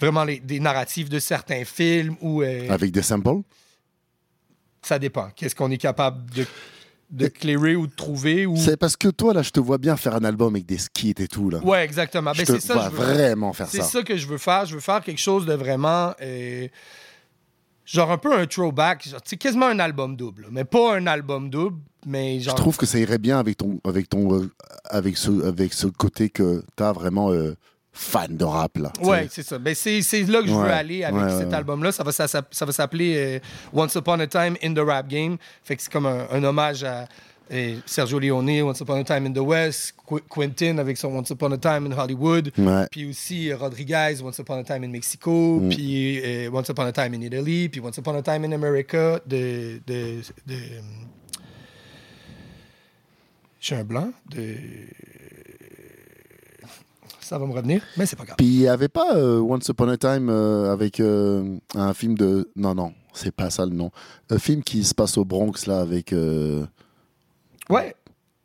[0.00, 3.42] vraiment les, des narratifs de certains films ou euh, Avec des samples?
[4.82, 5.28] Ça dépend.
[5.34, 6.46] Qu'est-ce qu'on est capable de,
[7.10, 8.56] de clairer ou de trouver ou...
[8.56, 11.14] C'est parce que toi, là, je te vois bien faire un album avec des skits
[11.18, 11.58] et tout, là.
[11.58, 12.32] Ouais, exactement.
[12.32, 13.84] je Ben, te c'est ça, vois je veux- vraiment faire C'est ça.
[13.88, 14.66] ça que je veux faire.
[14.66, 16.14] Je veux faire quelque chose de vraiment.
[16.22, 16.68] euh,
[17.90, 19.08] genre un peu un throwback.
[19.08, 20.42] genre, quasiment un album double.
[20.42, 20.48] là.
[20.50, 22.54] Mais pas un album double, mais Je genre.
[22.54, 24.50] trouve que ça irait bien avec ton, avec ton, euh,
[24.90, 27.56] avec ce, avec ce côté que t'as vraiment euh,
[27.92, 28.92] fan de rap là.
[29.00, 29.58] tu Ouais, c'est ça.
[29.58, 31.54] Ben, c'est c'est là que je veux Ouais, aller avec ouais, cet ouais.
[31.54, 31.90] album-là.
[31.92, 33.38] Ça va, ça, ça- ça va s'appeler euh,
[33.72, 35.36] Once Upon a Time in the Rap Game.
[35.64, 37.06] Fait que c'est comme un, un hommage à
[37.50, 41.30] euh, Sergio Leone, Once Upon a Time in the West, Qu- Quentin avec son Once
[41.30, 42.50] Upon a Time in Hollywood.
[42.58, 42.86] Ouais.
[42.90, 45.68] Puis aussi euh, Rodriguez, Once Upon a Time in Mexico, Mm.
[45.70, 49.20] puis euh, Once Upon a Time in Italy, puis Once Upon a Time in America
[49.26, 49.80] de.
[49.86, 50.54] de, de
[53.60, 54.10] J'ai un blanc.
[54.30, 54.54] De...
[57.20, 58.36] Ça va me revenir, mais c'est pas grave.
[58.38, 62.16] Puis il y avait pas euh, Once Upon a Time euh, avec euh, un film
[62.16, 62.48] de.
[62.56, 63.90] Non, non, c'est pas ça le nom.
[64.30, 66.14] Un film qui se passe au Bronx là avec.
[67.68, 67.94] Ouais.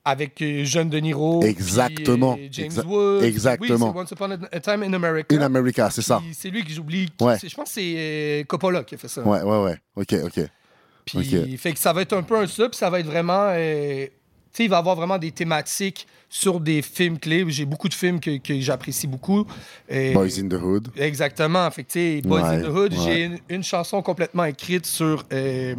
[0.06, 1.42] Avec euh, Jeune De Niro.
[1.44, 2.36] Exactement.
[2.38, 3.24] euh, James Exa- Woods.
[3.24, 3.94] exactement.
[3.96, 5.34] Oui, c'est Once Upon a Time in America.
[5.36, 6.22] In America, c'est ça.
[6.34, 7.08] C'est lui que j'oublie.
[7.22, 7.38] Ouais.
[7.42, 9.22] Je pense que c'est euh, Coppola qui a fait ça.
[9.22, 9.78] Ouais, ouais, ouais.
[9.96, 10.46] Ok, ok.
[11.06, 13.48] Puis, fait que ça va être un peu un ça, puis ça va être vraiment.
[13.52, 14.12] euh, tu
[14.58, 17.44] sais, il va avoir vraiment des thématiques sur des films clés.
[17.48, 19.46] J'ai beaucoup de films que, que j'apprécie beaucoup.
[19.92, 20.90] Euh, Boys in the Hood.
[20.98, 21.70] Exactement.
[21.72, 23.00] Fait que, tu sais, Boys Ouais, in the Hood, ouais.
[23.06, 25.76] j'ai une, une chanson complètement écrite sur euh,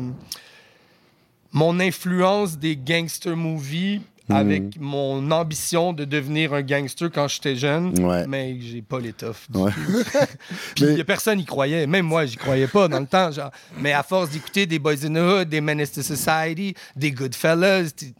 [1.54, 4.32] mon influence des gangster movies Hmm.
[4.36, 7.92] avec mon ambition de devenir un gangster quand j'étais jeune.
[8.02, 8.26] Ouais.
[8.26, 9.46] Mais j'ai pas l'étoffe.
[9.52, 9.70] Ouais.
[10.74, 11.86] Puis Mais- y a personne y croyait.
[11.86, 13.30] Même moi, j'y croyais pas dans le temps.
[13.30, 13.50] Genre.
[13.80, 17.90] Mais à force d'écouter des Boys in the Hood, des Menace to Society, des Goodfellas,
[17.94, 18.14] tu,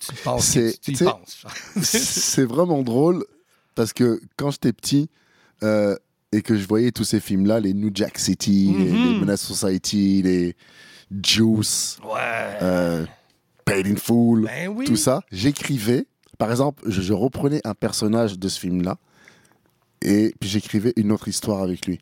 [0.00, 1.44] tu penses, C'est- tu, y penses.
[1.82, 3.24] c'est vraiment drôle
[3.76, 5.08] parce que quand j'étais petit
[5.62, 5.94] euh,
[6.32, 9.12] et que je voyais tous ces films-là, les New Jack City, les, Mhm.
[9.12, 10.56] les Menace Society, les
[11.22, 12.58] Juice, ouais.
[12.62, 13.06] euh,
[13.64, 14.84] Paid in Full, ben oui.
[14.86, 16.06] tout ça, j'écrivais,
[16.38, 18.96] par exemple, je, je reprenais un personnage de ce film-là
[20.02, 22.00] et puis j'écrivais une autre histoire avec lui.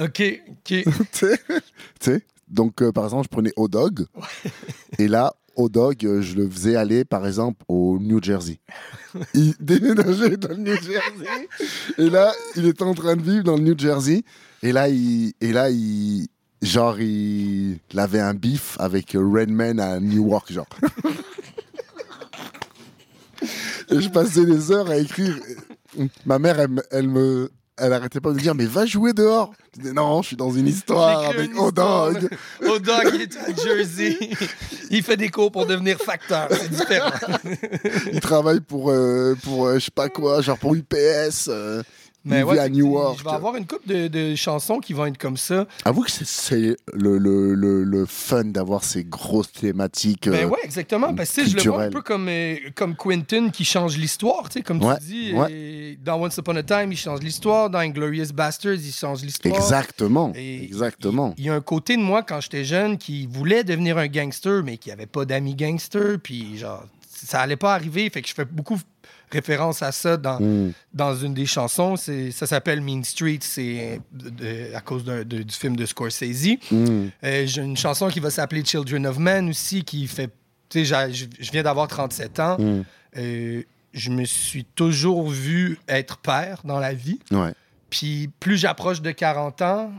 [0.00, 0.62] OK, OK.
[0.64, 1.60] tu sais Tu
[2.00, 4.06] sais Donc, euh, par exemple, je prenais O-Dog
[4.98, 8.58] et là, O-Dog, euh, je le faisais aller, par exemple, au New Jersey.
[9.34, 11.48] Il déménageait dans le New Jersey
[11.98, 14.22] et là, il était en train de vivre dans le New Jersey
[14.62, 16.26] et là, il, et là, il,
[16.62, 20.66] genre, il, il avait un bif avec Redman à Newark, genre.
[23.90, 25.34] Et je passais des heures à écrire.
[26.24, 27.50] Ma mère, elle, elle me.
[27.78, 29.52] Elle arrêtait pas de me dire, mais va jouer dehors.
[29.74, 32.08] Je disais, non, je suis dans une histoire avec une histoire.
[32.10, 32.28] O-Dog.
[32.68, 34.18] O-Dog, il est à Jersey.
[34.90, 36.48] il fait des cours pour devenir facteur.
[36.50, 37.10] C'est différent.
[38.12, 41.48] Il travaille pour, euh, pour euh, je sais pas quoi, genre pour UPS.
[41.48, 41.82] euh,
[42.24, 43.18] il vit ouais, à fait que Newark.
[43.18, 45.66] Je vais avoir une couple de, de chansons qui vont être comme ça.
[45.84, 50.28] Avoue que c'est- le, le, le, le fun d'avoir ces grosses thématiques.
[50.28, 51.14] Ben euh, ouais, exactement.
[51.14, 54.48] Parce que je le vois un peu comme, euh, comme Quentin qui change l'histoire.
[54.48, 55.98] tu sais, Comme Ouais, tu dis, ouais.
[56.04, 57.70] dans Once Upon a Time, il change l'histoire.
[57.70, 59.54] Dans Inglorious Bastards, il change l'histoire.
[59.54, 60.32] Exactement.
[60.34, 61.34] Et exactement.
[61.38, 64.62] Il, y a un côté de moi quand j'étais jeune qui voulait devenir un gangster,
[64.64, 66.18] mais qui avait pas d'amis gangsters.
[66.22, 68.08] Puis genre, ça allait pas arriver.
[68.10, 68.78] Fait que je fais beaucoup
[69.32, 70.72] référence à ça dans, Mm.
[70.94, 71.96] dans une des chansons.
[71.96, 73.38] Ça s'appelle Mean Street.
[73.40, 74.00] C'est
[74.74, 76.58] à cause de- du film de Scorsese.
[76.70, 77.06] Mm.
[77.24, 80.30] Euh, j'ai une chanson qui va s'appeler Children of Men aussi, qui fait.
[80.68, 82.56] Tu sais, je viens d'avoir 37 ans.
[82.58, 82.82] Mm.
[83.18, 83.62] Euh,
[83.92, 87.18] je me suis toujours vu être père dans la vie.
[87.30, 87.52] Ouais.
[87.90, 89.92] Puis plus j'approche de 40 ans,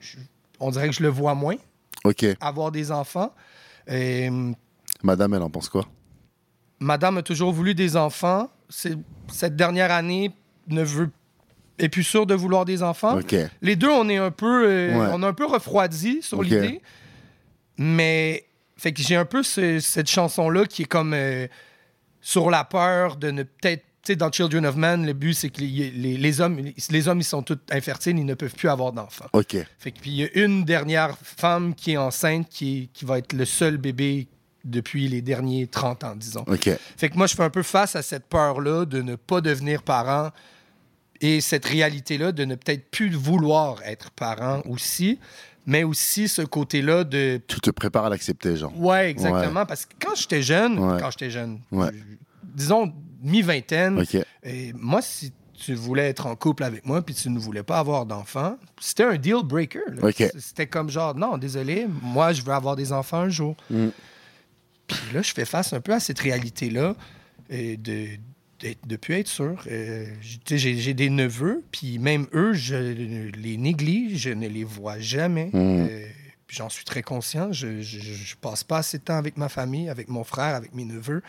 [0.00, 0.16] je-
[0.60, 1.56] on dirait que je le vois moins,
[2.04, 2.24] Ok.
[2.40, 3.34] avoir des enfants.
[3.90, 4.52] Euh,
[5.02, 5.86] Madame, elle en pense quoi?
[6.80, 8.50] Madame a toujours voulu des enfants.
[8.68, 10.32] Cette dernière année
[10.68, 11.10] ne veut
[11.78, 13.18] est plus sûr de vouloir des enfants.
[13.62, 15.10] Les deux, on est un peu, euh, Ouais.
[15.14, 16.82] on a un peu refroidi sur l'idée.
[17.78, 18.44] Mais
[18.76, 21.46] fait que j'ai un peu ce- cette chanson-là qui est comme euh,
[22.20, 23.84] sur la peur de ne peut-être.
[24.02, 26.58] Tu sais, dans Children of Man, le but, c'est que les, les- les hommes,
[26.90, 29.26] les hommes, ils sont tous infertiles, ils ne peuvent plus avoir d'enfants.
[29.34, 29.56] Ok.
[29.78, 33.34] Fait que puis il y a une dernière femme qui est enceinte qui va être
[33.34, 34.26] le seul bébé
[34.64, 36.44] depuis les derniers 30 ans, disons.
[36.46, 36.70] Ok.
[36.96, 39.82] Fait que moi, je fais un peu face à cette peur-là de ne pas devenir
[39.82, 40.30] parent
[41.20, 45.18] et cette réalité-là de ne peut-être plus vouloir être parent aussi,
[45.66, 47.40] mais aussi ce côté-là de.
[47.46, 48.72] Tu te prépares à l'accepter, genre.
[48.78, 49.66] Ouais, exactement.
[49.66, 50.98] Parce que quand j'étais jeune, Ouais.
[51.00, 51.90] quand j'étais jeune, Ouais.
[52.42, 52.92] disons
[53.22, 54.02] mi-vingtaine,
[54.42, 57.78] et moi, si tu voulais être en couple avec moi puis tu ne voulais pas
[57.78, 59.80] avoir d'enfants, c'était un deal breaker.
[59.90, 60.08] là.
[60.08, 60.24] Ok.
[60.38, 63.54] C'était comme genre, non, désolé, moi, je veux avoir des enfants un jour.
[63.68, 63.88] Mm.
[64.90, 66.94] Puis là, je fais face un peu à cette réalité-là
[67.52, 68.06] euh, de
[68.60, 69.62] de de plus être sûr.
[69.70, 70.04] Euh,
[70.46, 75.46] J'ai des neveux, puis même eux, je les néglige, je ne les vois jamais.
[75.46, 75.86] Mm.
[75.88, 76.06] Euh,
[76.46, 77.52] puis J'en suis très conscient.
[77.52, 80.84] Je, je passe pas assez de temps avec ma famille, avec mon frère, avec mes
[80.84, 81.22] neveux.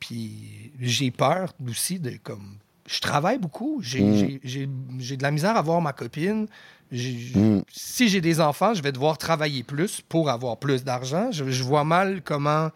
[0.00, 2.56] Puis j'ai peur aussi de comme.
[2.88, 3.80] Je travaille beaucoup.
[3.82, 4.16] J'ai Mm.
[4.16, 4.68] j'ai- j'ai-
[4.98, 6.46] j'ai de la misère à voir ma copine.
[6.92, 7.60] Mm.
[7.72, 11.30] Si j'ai des enfants, je vais devoir travailler plus pour avoir plus d'argent.
[11.30, 12.70] Je, je vois mal comment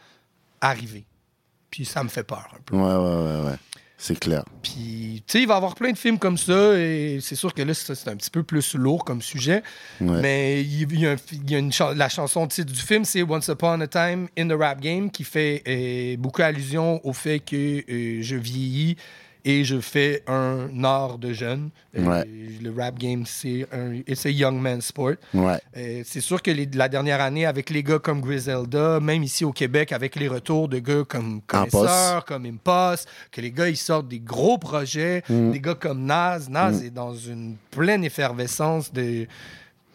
[0.60, 1.04] arriver.
[1.70, 2.76] Puis ça me fait peur un peu.
[2.76, 3.56] Ouais, ouais, ouais, ouais.
[3.96, 4.44] C'est clair.
[4.62, 7.54] Puis, tu sais, il va y avoir plein de films comme ça, et c'est sûr
[7.54, 9.62] que là, c'est un petit peu plus lourd comme sujet.
[10.00, 10.20] Ouais.
[10.20, 13.22] Mais il y a, un- il y a une la chanson titre du film, c'est
[13.22, 17.38] Once Upon a Time in the Rap Game, qui fait euh, beaucoup allusion au fait
[17.40, 17.56] que
[17.90, 18.96] euh, je vieillis
[19.44, 21.70] et je fais un art de jeune.
[21.96, 22.24] Euh, Ouais.
[22.62, 25.14] le rap game, c'est un it's a young man's sport.
[25.34, 25.58] Ouais.
[25.76, 29.44] Euh, c'est sûr que les- la dernière année, avec les gars comme Griselda, même ici
[29.44, 33.76] au Québec, avec les retours de gars comme Connaisseur, comme Impost, que les gars, ils
[33.76, 35.50] sortent des gros projets, Mm.
[35.52, 36.48] des gars comme Nas.
[36.48, 39.26] Nas est dans une pleine effervescence de...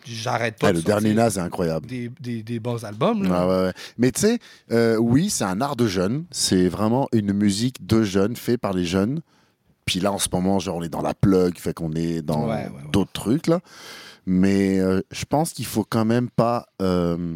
[0.06, 1.86] J'arrête pas de le dernier Nas est incroyable.
[1.86, 3.22] Des, des- des bons albums.
[3.30, 3.72] Ouais, ouais.
[3.98, 4.40] Mais tu sais,
[4.72, 6.24] euh, oui, c'est un art de jeunes.
[6.32, 9.22] C'est vraiment une musique de jeunes, fait par les jeunes.
[9.90, 12.44] Puis là, en ce moment, genre, on est dans la plug, fait qu'on est dans
[12.48, 12.92] Ouais, ouais, ouais.
[12.92, 13.60] d'autres trucs, là.
[14.28, 16.68] Mais euh, je pense qu'il faut quand même pas.
[16.80, 17.36] euh,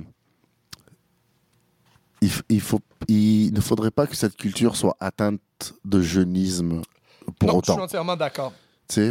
[2.22, 5.42] il, faut, il ne faudrait pas que cette culture soit atteinte
[5.84, 6.82] de jeunisme
[7.40, 7.74] pour non, je autant.
[7.74, 8.54] suis entièrement d'accord.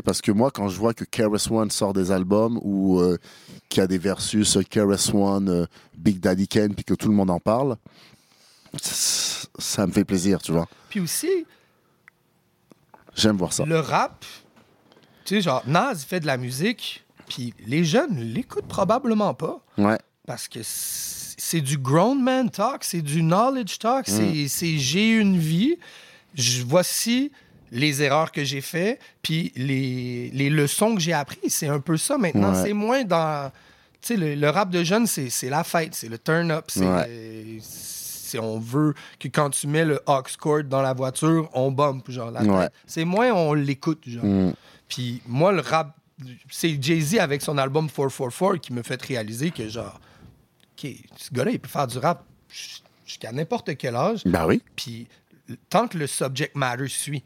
[0.05, 3.19] Parce que moi, quand je vois que KRS One sort des albums ou euh,
[3.69, 5.67] qu'il y a des versus KRS One, euh,
[5.99, 7.77] Big Daddy Kane, puis que tout le monde en parle,
[8.81, 10.69] c- ça me fait plaisir, tu vois.
[10.89, 11.47] Puis aussi,
[13.15, 13.65] J'aime voir ça.
[13.65, 14.25] le rap,
[15.25, 19.61] tu sais, genre, il fait de la musique, puis les jeunes l'écoutent probablement pas.
[19.79, 25.11] Ouais, Parce que c'est du grown man talk, c'est du knowledge talk, c'est- c'est j'ai
[25.19, 25.77] une vie,
[26.35, 27.31] je, voici
[27.71, 31.55] les erreurs que j'ai fait, puis les, les leçons que j'ai apprises.
[31.55, 32.53] C'est un peu ça maintenant.
[32.55, 32.63] Ouais.
[32.63, 33.51] C'est moins dans...
[34.03, 36.67] Tu sais, le, le rap de jeunes, c'est c'est la fête, c'est le turn-up.
[36.69, 37.59] C'est Ouais.
[38.33, 42.11] C'est- on veut que quand tu mets le aux cord dans la voiture, on bump,
[42.11, 42.51] genre, la tête.
[42.51, 42.69] Ouais.
[42.87, 44.25] C'est moins on l'écoute, genre.
[44.25, 44.53] Mm.
[44.89, 45.97] Puis moi, le rap,
[46.51, 50.01] c'est Jay-Z avec son album 444 qui me fait réaliser que, genre,
[50.79, 52.25] OK, ce gars-là, il peut faire du rap
[53.05, 54.23] jusqu'à n'importe quel âge.
[54.27, 54.63] bah oui.
[54.77, 55.07] Puis
[55.69, 57.23] tant que le subject matter suit,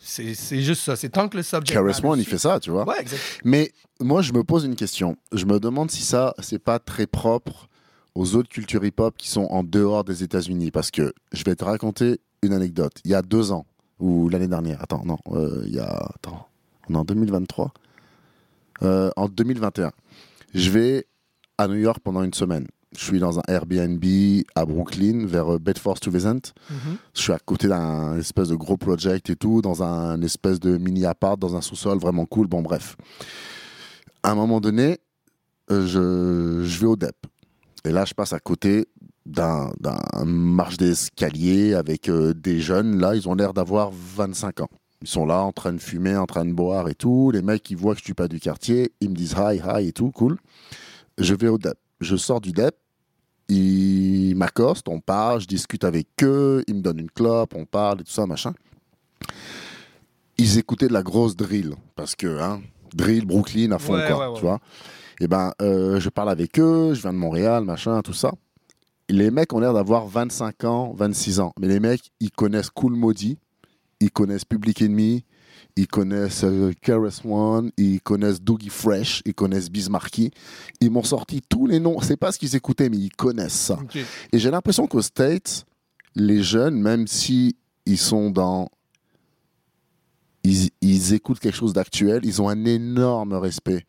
[0.00, 0.96] c'est juste ça.
[0.96, 2.30] C'est tant que le subject matter One, il suit.
[2.32, 2.86] fait ça, tu vois.
[2.88, 3.04] Ouais.
[3.44, 5.16] Mais moi, je me pose une question.
[5.32, 7.67] Je me demande si ça, c'est pas très propre
[8.18, 10.72] aux autres cultures hip-hop qui sont en dehors des États-Unis.
[10.72, 12.94] Parce que je vais te raconter une anecdote.
[13.04, 13.64] Il y a deux ans,
[14.00, 16.10] ou l'année dernière, attends, non, euh, il y a.
[16.16, 16.48] Attends,
[16.88, 17.72] on est en 2023.
[18.82, 19.92] Euh, en 2021,
[20.54, 21.06] je vais
[21.58, 22.66] à New York pendant une semaine.
[22.96, 24.04] Je suis dans un Airbnb
[24.54, 26.54] à Brooklyn, vers euh, Bedford-Stuyvesant.
[26.70, 26.96] Mhm.
[27.14, 30.76] Je suis à côté d'un espèce de gros project et tout, dans un espèce de
[30.76, 32.48] mini appart, dans un sous-sol vraiment cool.
[32.48, 32.96] Bon, bref.
[34.24, 34.98] À un moment donné,
[35.70, 37.14] euh, je, je vais au DEP.
[37.84, 38.86] Et là, je passe à côté
[39.26, 39.70] d'un
[40.24, 42.98] marche d'escalier avec euh, des jeunes.
[42.98, 44.68] Là, ils ont l'air d'avoir 25 ans.
[45.02, 47.30] Ils sont là en train de fumer, en train de boire et tout.
[47.30, 48.92] Les mecs, ils voient que je suis pas du quartier.
[49.00, 50.38] Ils me disent hi, hi et tout, cool.
[51.18, 51.76] Je vais au DEP.
[52.00, 52.74] Je sors du DEP.
[53.50, 58.02] Ils m'accostent, on parle, je discute avec eux, ils me donnent une clope, on parle
[58.02, 58.52] et tout ça, machin.
[60.36, 62.60] Ils écoutaient de la grosse drill, parce que, hein,
[62.94, 64.38] drill, Brooklyn à fond, Ouais, quoi, ouais, ouais.
[64.38, 64.60] tu vois.
[65.20, 68.32] Et ben, euh, je parle avec eux, je viens de Montréal, machin, tout ça.
[69.08, 71.52] Les mecs ont l'air d'avoir 25 ans, 26 ans.
[71.60, 73.38] Mais les mecs, ils connaissent Cool Maudit,
[74.00, 75.24] ils connaissent Public Enemy,
[75.76, 76.72] ils connaissent euh,
[77.24, 80.30] One, ils connaissent Doogie Fresh, ils connaissent Bismarcky.
[80.80, 82.00] Ils m'ont sorti tous les noms.
[82.00, 83.78] C'est pas ce qu'ils écoutaient, mais ils connaissent ça.
[84.32, 85.64] Et j'ai l'impression qu'aux States,
[86.14, 87.56] les jeunes, même si
[87.86, 88.68] ils sont dans.
[90.44, 93.84] ils, ils écoutent quelque chose d'actuel, ils ont un énorme respect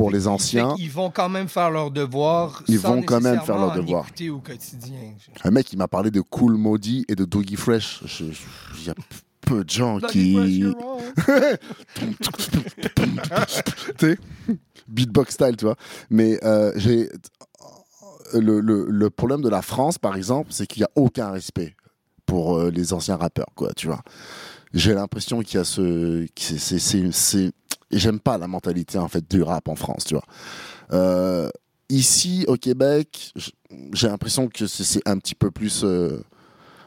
[0.00, 0.74] pour les anciens.
[0.78, 2.62] Ils vont quand même faire leur devoir.
[2.68, 4.06] Ils sans vont quand même faire leur devoir.
[4.06, 4.96] écouter au quotidien.
[5.44, 8.02] Un mec, il m'a parlé de Cool Maudit et de Doggy Fresh.
[8.18, 8.94] Il y a
[9.42, 10.38] peu de gens qui.
[14.88, 15.76] beatbox style, tu vois.
[16.08, 17.10] Mais euh, j'ai.
[18.32, 21.74] Le, le- le problème de la France, par exemple, c'est qu'il n'y a aucun respect
[22.24, 24.00] pour euh, les anciens rappeurs, quoi, tu vois.
[24.72, 26.26] J'ai l'impression qu'il y a ce.
[26.36, 27.52] c'est-
[27.90, 30.24] et J'aime pas la mentalité, en fait, du rap en France, tu vois.
[30.92, 31.50] Euh,
[31.88, 33.32] ici, au Québec,
[33.92, 35.82] j'ai l'impression que c'est- un petit peu plus.
[35.84, 36.22] euh,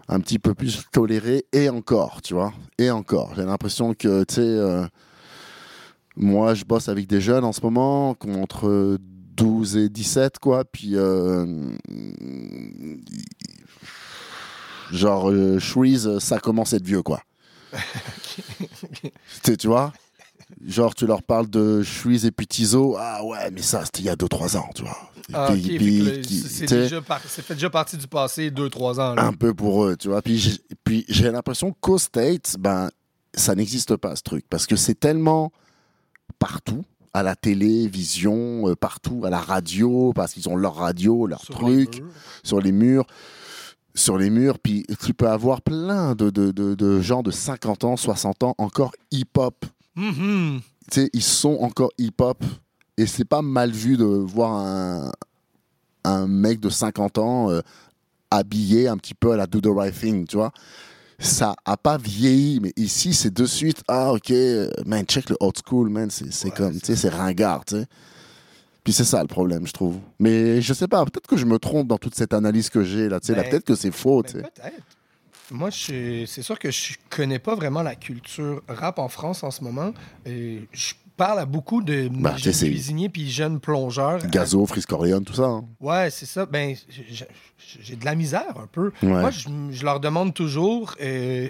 [0.10, 2.52] un petit peu plus toléré et encore, tu vois.
[2.78, 3.34] Et encore.
[3.38, 4.86] J'ai l'impression que, tu sais, euh,
[6.18, 8.98] moi, je bosse avec des jeunes en ce moment, qui ont entre
[9.36, 10.66] 12 et 17, quoi.
[10.66, 10.96] Puis,
[14.92, 17.22] genre, Shreeze, ça commence à être vieux, quoi.
[19.44, 19.94] Tu vois?
[20.66, 22.96] Genre, tu leur parles de Shreeze et puis Tizo.
[22.98, 24.98] Ah ouais, mais ça, c'était il y a 2-3 ans, tu vois.
[25.34, 28.50] Ah, Puis- ok, fait puis- que le- qui- c'est déjà par- déjà partie du passé
[28.52, 29.16] 2-3 ans.
[29.16, 29.26] là.
[29.26, 30.22] un peu pour eux, tu vois.
[30.22, 32.90] Puis j'ai, puis j'ai l'impression qu'aux States, ben,
[33.34, 35.52] ça n'existe pas ce truc parce que c'est tellement
[36.40, 36.84] partout,
[37.14, 41.56] à la télévision, euh, partout, à la radio, parce qu'ils ont leur radio, leur Sur
[41.56, 42.02] truc,
[42.44, 43.06] sur les murs.
[43.96, 47.84] Sur les murs, puis tu peux avoir plein de, de, de, de gens de 50
[47.84, 49.66] ans, 60 ans, encore hip-hop.
[50.92, 52.44] Tu sais, ils sont encore hip-hop.
[52.98, 55.12] Et c'est pas mal vu de voir un,
[56.04, 57.62] un mec de 50 ans euh,
[58.30, 60.52] habillé un petit peu à la Do the Right Thing, tu vois.
[61.20, 64.34] Ça a pas vieilli, mais ici, c'est de suite, ah, ok,
[64.86, 67.86] man, check le old school, man, c'est Ouais, comme, tu sais, c'est ringard, tu sais.
[68.84, 69.98] Puis c'est ça le problème, je trouve.
[70.20, 73.08] Mais je sais pas, peut-être que je me trompe dans toute cette analyse que j'ai,
[73.10, 74.52] là, tu sais, Ben, peut-être que c'est faux, tu Ben, sais.
[74.62, 74.84] Peut-être.
[75.52, 79.64] Moi, c'est sûr que je connais pas vraiment la culture rap en France en ce
[79.64, 79.94] moment.
[80.26, 84.20] Et je parle à beaucoup de Bah, jeunes c'est- cuisiniers puis jeunes plongeurs.
[84.28, 85.44] Gazo, Friscorion, tout ça.
[85.46, 85.66] hein.
[85.80, 86.46] Ouais, c'est ça.
[86.46, 88.92] Ben, j'ai- de la misère un peu.
[89.02, 89.10] Ouais.
[89.10, 91.48] Moi, je, je leur demande toujours, euh,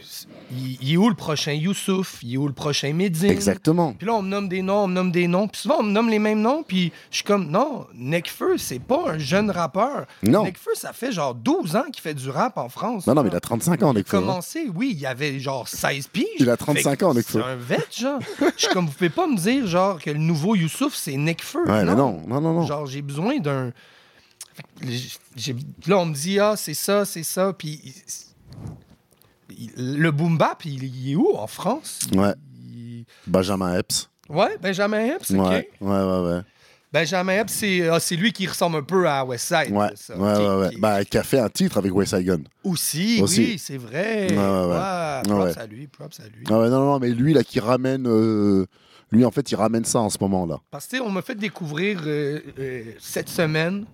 [0.51, 2.19] il, est où le prochain Youssouf?
[2.21, 3.29] Il est où le prochain Medine?
[3.31, 3.93] Exactement.
[3.93, 5.47] Puis là, on me nomme des noms, on me nomme des noms.
[5.47, 6.63] Puis souvent, on me nomme les mêmes noms.
[6.63, 10.05] Puis je suis comme, non, Nekfeu, c'est pas un jeune rappeur.
[10.21, 10.43] Non.
[10.43, 13.07] Nekfeu, ça fait genre 12 ans qu'il fait du rap en France.
[13.07, 14.03] Non, non, mais il a 35 ans, Il a hein.
[14.07, 16.25] commencé, oui, il avait genre 16 piges.
[16.39, 17.41] Il a 35 Fait que ans, Nekfeu.
[17.41, 18.19] C'est un vet, genre.
[18.39, 21.65] Je suis comme, vous pouvez pas me dire, genre, que le nouveau Youssouf, c'est Nekfeu.
[21.67, 22.65] Ouais, mais non, non, non, non.
[22.65, 23.71] Genre, j'ai besoin d'un.
[25.87, 27.53] Là, on me dit, ah, c'est ça, c'est ça.
[27.53, 27.81] Puis
[29.49, 31.99] il- le boom bap, il, il est où en France?
[32.15, 32.33] Ouais.
[32.71, 34.09] Il- Benjamin Epps.
[34.29, 35.37] Ouais, Benjamin Epps, ok.
[35.39, 36.41] Ouais, ouais, ouais, ouais.
[36.91, 39.71] Benjamin Epps, c'est ah, c'est lui qui ressemble un peu à Westside.
[39.71, 40.15] Ouais, ça.
[40.15, 40.67] ouais, Ok, ouais, ouais.
[40.75, 40.79] ok.
[40.79, 42.41] Bah, qui a fait un titre avec West Side Gun.
[42.63, 43.39] Aussi, Aussi.
[43.39, 44.27] oui, c'est vrai.
[44.29, 44.77] Ouais, ouais, ouais.
[44.77, 46.45] Ouais, props à lui, props à lui.
[46.49, 48.05] Ah ouais, non, non, mais lui, là, qui ramène.
[48.07, 48.67] euh,
[49.13, 50.59] Lui, en fait, il ramène ça en ce moment, là.
[50.71, 53.85] Parce que, on m'a fait découvrir euh, euh, cette semaine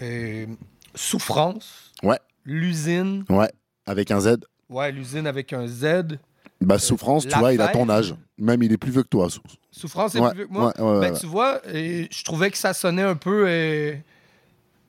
[0.00, 0.46] euh,
[0.94, 3.24] Souffrance, Ouais, l'usine.
[3.28, 3.50] ouais.
[3.84, 4.36] Avec un Z.
[4.70, 6.18] Ouais, l'usine avec un Z.
[6.60, 8.14] Bah, Souffrance, tu vois, il a ton âge.
[8.38, 9.28] Même, il est plus vieux que toi.
[9.28, 9.40] Sou-
[9.72, 10.72] Souffrance, Ouais, plus vieux que moi.
[10.78, 13.44] ouais, ouais, Ben, tu vois, je trouvais que ça sonnait un peu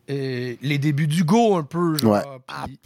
[0.08, 1.98] les débuts d'Hugo, un peu.
[1.98, 2.22] Genre, Ouais.
[2.68, 2.80] puis-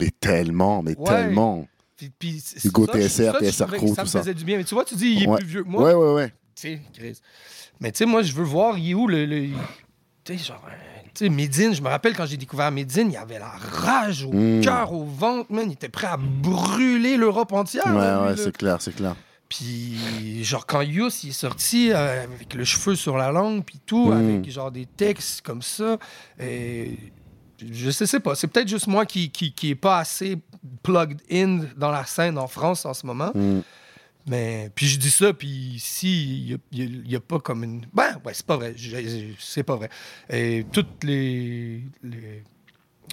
[0.00, 1.66] Mais tellement, mais tellement.
[2.10, 4.56] Puis- Hugo ça, je- TSR, ça, TSR Ça me faisait du bien.
[4.58, 5.38] Mais tu vois, tu dis, il est Ouais.
[5.38, 5.82] plus vieux que moi.
[5.84, 6.28] Ouais, ouais, ouais.
[6.54, 7.18] Tu sais, Chris.
[7.80, 9.24] Mais tu sais, moi, je veux voir, il est où le.
[9.26, 9.48] le-
[10.24, 10.62] tu sais, genre.
[11.14, 14.32] Tu sais, Médine, je me rappelle quand j'ai découvert Médine, il avait la rage au
[14.32, 14.60] Mm.
[14.62, 15.64] cœur, au ventre, man.
[15.68, 17.86] Il était prêt à brûler l'Europe entière.
[17.88, 19.14] Ouais, là, ouais, c'est clair, c'est clair.
[19.48, 23.78] Puis, genre, quand Yus il est sorti euh, avec le cheveu sur la langue, puis
[23.84, 24.12] tout, Mm.
[24.12, 25.98] avec genre des textes comme ça,
[26.40, 26.96] et
[27.70, 28.34] je sais, sais pas.
[28.34, 30.38] C'est peut-être juste moi qui, qui, qui est pas assez
[30.82, 33.30] plugged in dans la scène en France en ce moment.
[33.34, 33.60] Mm.
[34.26, 37.82] Mais puis je dis ça, puis ici, il n'y a, pas comme une.
[37.92, 38.74] Ben, ouais, c'est pas vrai.
[39.38, 39.88] C'est pas vrai.
[40.30, 41.82] Et toutes les.
[42.04, 42.44] les-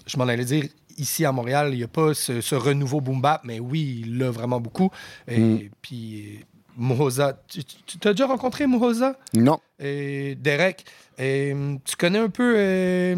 [0.05, 0.65] Je m'en allais dire,
[0.97, 4.17] ici à Montréal, il n'y a pas ce, ce renouveau boom bap, mais oui, il
[4.19, 4.91] l'a vraiment beaucoup.
[5.27, 5.69] Et Mm.
[5.81, 6.45] puis,
[6.77, 7.41] Mohoza.
[7.47, 9.59] Tu, tu as déjà rencontré Mohoza Non.
[9.79, 10.85] et Derek?
[11.17, 11.53] Et,
[11.85, 13.15] tu connais un peu euh,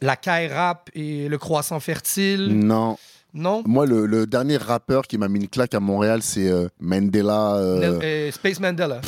[0.00, 2.48] la caille rap et le croissant fertile?
[2.48, 2.96] Non.
[3.32, 3.62] Non?
[3.66, 7.56] Moi, le, le dernier rappeur qui m'a mis une claque à Montréal, c'est euh, Mandela.
[7.56, 9.00] euh, Euh, Space Mandela.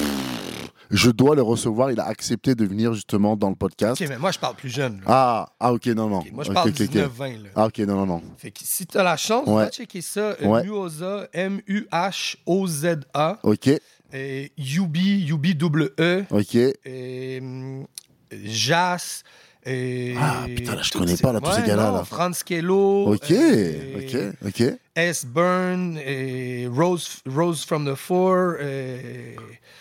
[0.91, 1.93] je dois le recevoir.
[1.93, 4.03] Il a accepté de venir justement dans le podcast.
[4.03, 4.97] Ok, mais moi, je parle plus jeune.
[4.97, 5.03] là.
[5.07, 6.19] Ah, ah, ok, non, non.
[6.19, 6.91] Ok, moi, je Ok, parle ok, ok.
[6.91, 7.43] 19-20.
[7.45, 7.49] là.
[7.55, 8.23] Ah, ok, non, non, non.
[8.37, 9.65] Fait que si t'as la chance, Ouais.
[9.67, 10.35] va checker ça.
[10.43, 10.63] Euh, Ouais.
[10.65, 13.39] Muhoza, M-U-H-O-Z-A.
[13.43, 13.71] Ok,
[14.13, 16.25] Et Yubi, Yubi double E.
[16.31, 16.55] ok.
[16.85, 17.87] Et hum,
[18.33, 19.23] Jas.
[19.69, 22.05] Et Ah, putain, là, je connais pas, là, tous ces gars-là.
[22.05, 23.13] Franz Kello.
[23.15, 24.75] Ok, euh, ok, ok.
[24.95, 25.27] S.
[25.27, 28.55] Byrne, et Rose, Rose from the Four.
[28.61, 29.35] et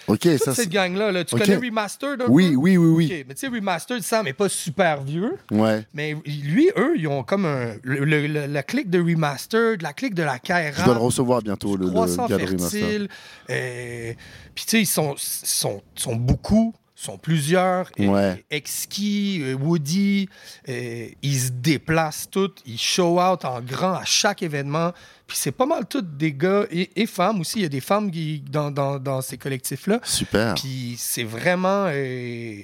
[0.07, 2.55] Ok, toute ça cette gang-là, là, tu connais Remastered un Oui, peu?
[2.57, 3.23] oui, oui, oui.
[3.27, 5.36] Mais tu sais, Remastered, Sam n'est pas super vieux.
[5.51, 5.83] Ouais.
[5.93, 7.75] Mais lui, eux, ils ont comme un.
[7.83, 10.79] Le, le- le- la clique de Remastered, la clique de la Kaira.
[10.79, 12.27] Je dois le recevoir bientôt, le, le Master.
[12.27, 13.07] fertile.
[13.49, 14.13] euh,
[14.53, 16.73] Puis, tu sais, ils sont, sont, sont beaucoup,
[17.05, 17.89] sont plusieurs.
[17.97, 18.43] et Ouais.
[18.51, 20.27] Exquis, euh, Woody,
[20.69, 24.91] euh, ils se déplacent tous, ils show out en grand à chaque événement.
[25.27, 27.59] Puis, c'est pas mal tous des gars et, et femmes aussi.
[27.59, 29.99] Il y a des femmes qui, dans, dans, dans ces collectifs-là.
[30.03, 30.53] Super.
[30.55, 31.85] Puis, c'est vraiment.
[31.89, 32.57] euh,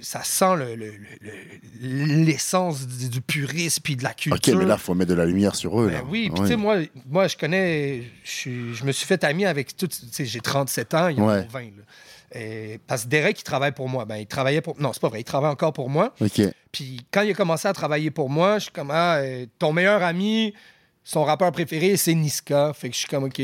[0.00, 0.90] ça sent le- le-
[1.20, 1.30] le-
[1.80, 4.54] le- l'essence du, du purisme puis de la culture.
[4.54, 5.86] Ok, mais là, faut mettre de la lumière sur eux.
[5.86, 6.02] Ben là.
[6.08, 6.78] oui, puis tu sais, moi,
[7.08, 10.94] moi, je connais, je, je me suis fait ami avec tout, tu sais, j'ai 37
[10.94, 11.46] ans, il y en a Ouais.
[11.52, 11.60] 20.
[11.60, 11.82] là.
[12.34, 14.04] Et- parce que Derek, il travaille pour moi.
[14.04, 14.80] Ben, il travaillait pour.
[14.80, 16.14] Non, c'est pas vrai, il travaille encore pour moi.
[16.20, 16.40] Ok.
[16.70, 19.72] Puis quand il a commencé à travailler pour moi, je suis comme, ah, euh, ton
[19.72, 20.54] meilleur ami,
[21.04, 22.72] son rappeur préféré, c'est Niska.
[22.74, 23.40] Fait que je suis comme, OK,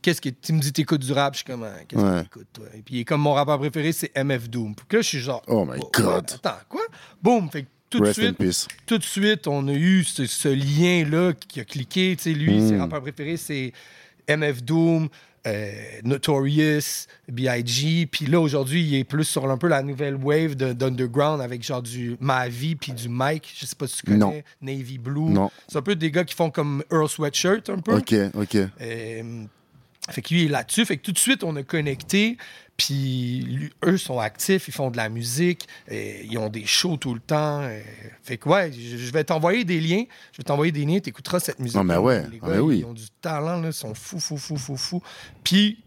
[0.00, 1.34] qu'est-ce que tu me dis, t'écoutes du rap?
[1.34, 2.18] Je suis comme, Ah, qu'est-ce Ouais.
[2.18, 2.64] que t'écoutes, toi?
[2.74, 4.74] Et puis il est comme, mon rappeur préféré, c'est MF Doom.
[4.74, 6.30] Puis là, je suis genre, Oh my oh, God.
[6.34, 6.82] Attends, quoi?
[7.22, 7.50] Boum!
[7.50, 8.38] Fait que tout de suite,
[8.86, 12.16] tout de suite, on a eu ce, ce lien-là qui a cliqué.
[12.16, 12.68] Tu sais, lui, Mm.
[12.70, 13.72] ses rappeurs préférés, c'est
[14.26, 15.08] MF Doom,
[15.46, 15.72] euh,
[16.04, 18.06] Notorious, B.I.G.
[18.10, 21.62] Puis là, aujourd'hui, il est plus sur un peu la nouvelle wave de- d'Underground avec
[21.64, 23.52] genre du Mavi puis du Mike.
[23.58, 24.18] Je sais pas si tu connais.
[24.18, 24.42] Non.
[24.60, 25.30] Navy Blue.
[25.30, 25.50] Non.
[25.68, 27.96] C'est un peu des gars qui font comme Earl Sweatshirt un peu.
[27.96, 28.56] Ok, ok.
[28.80, 29.44] Euh,
[30.10, 30.84] fait que lui, il est là-dessus.
[30.84, 32.36] Fait que tout de suite, on a connecté.
[32.76, 37.20] Puis eux sont actifs, ils font de la musique, ils ont des shows tout le
[37.20, 37.60] temps.
[37.62, 37.80] euh,
[38.22, 40.04] fait que ouais, je, vais t'envoyer des liens.
[40.32, 41.76] Je vais t'envoyer des liens, tu écouteras cette musique.
[41.76, 42.78] Non, mais ouais, Les ah, gars, mais oui.
[42.80, 45.02] ils ont du talent, là, ils sont fous, fous, fous, fous, fous.
[45.44, 45.78] Puis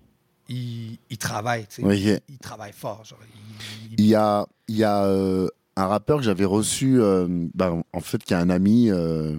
[0.47, 2.21] ils, ils travaillent, tu sais.
[2.29, 3.03] Ils travaillent fort.
[3.03, 7.01] Genre, ils- ils- Il y a, il y a euh, un rappeur que j'avais reçu,
[7.01, 9.35] euh, ben, en fait, qui a un ami euh,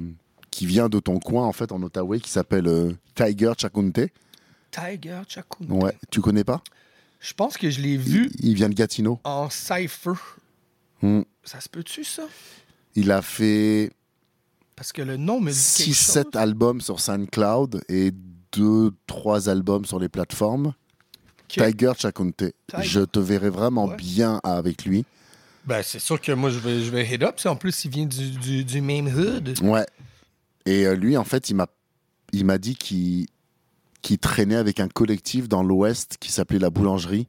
[0.50, 4.00] qui vient de ton coin, en fait, en Ottawa, qui s'appelle Tiger Chakunte.
[4.72, 5.64] Tiger Chakun.
[5.70, 6.60] Ouais, tu connais pas?
[7.20, 9.18] Je pense que je l'ai vu il vient de Gatineau.
[9.24, 10.12] en cypher.
[11.02, 11.22] Hmm.
[11.44, 12.22] Ça se peut-tu, ça?
[12.94, 13.90] Il a fait
[14.74, 16.24] Parce que le nom me dit quelque chose.
[16.32, 18.12] 6-7 albums sur SoundCloud et
[18.52, 20.72] 2-3 albums sur les plateformes.
[21.48, 22.44] Tiger Chakunte.
[22.82, 23.96] Je te verrai vraiment Ouais.
[23.96, 25.04] bien avec lui.
[25.64, 27.38] Ben, c'est sûr que moi, je vais, je vais hit up.
[27.46, 29.58] En plus, il vient du, du, du même hood.
[29.62, 29.86] Ouais.
[30.64, 31.66] Et euh, lui, en fait, il m'a,
[32.32, 33.26] il m'a dit qu'il,
[34.06, 37.26] qu'il traînait avec un collectif dans l'Ouest qui s'appelait La Boulangerie,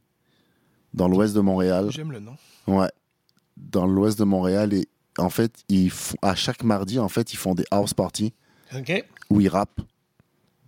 [0.93, 1.87] dans l'Ouest de Montréal.
[1.89, 2.35] J'aime le nom.
[2.67, 2.89] Ouais.
[3.57, 4.73] Dans l'Ouest de Montréal.
[4.73, 8.31] Et en fait, ils font, à chaque mardi, en fait, ils font des house parties
[8.75, 9.03] OK.
[9.31, 9.81] où ils rappent,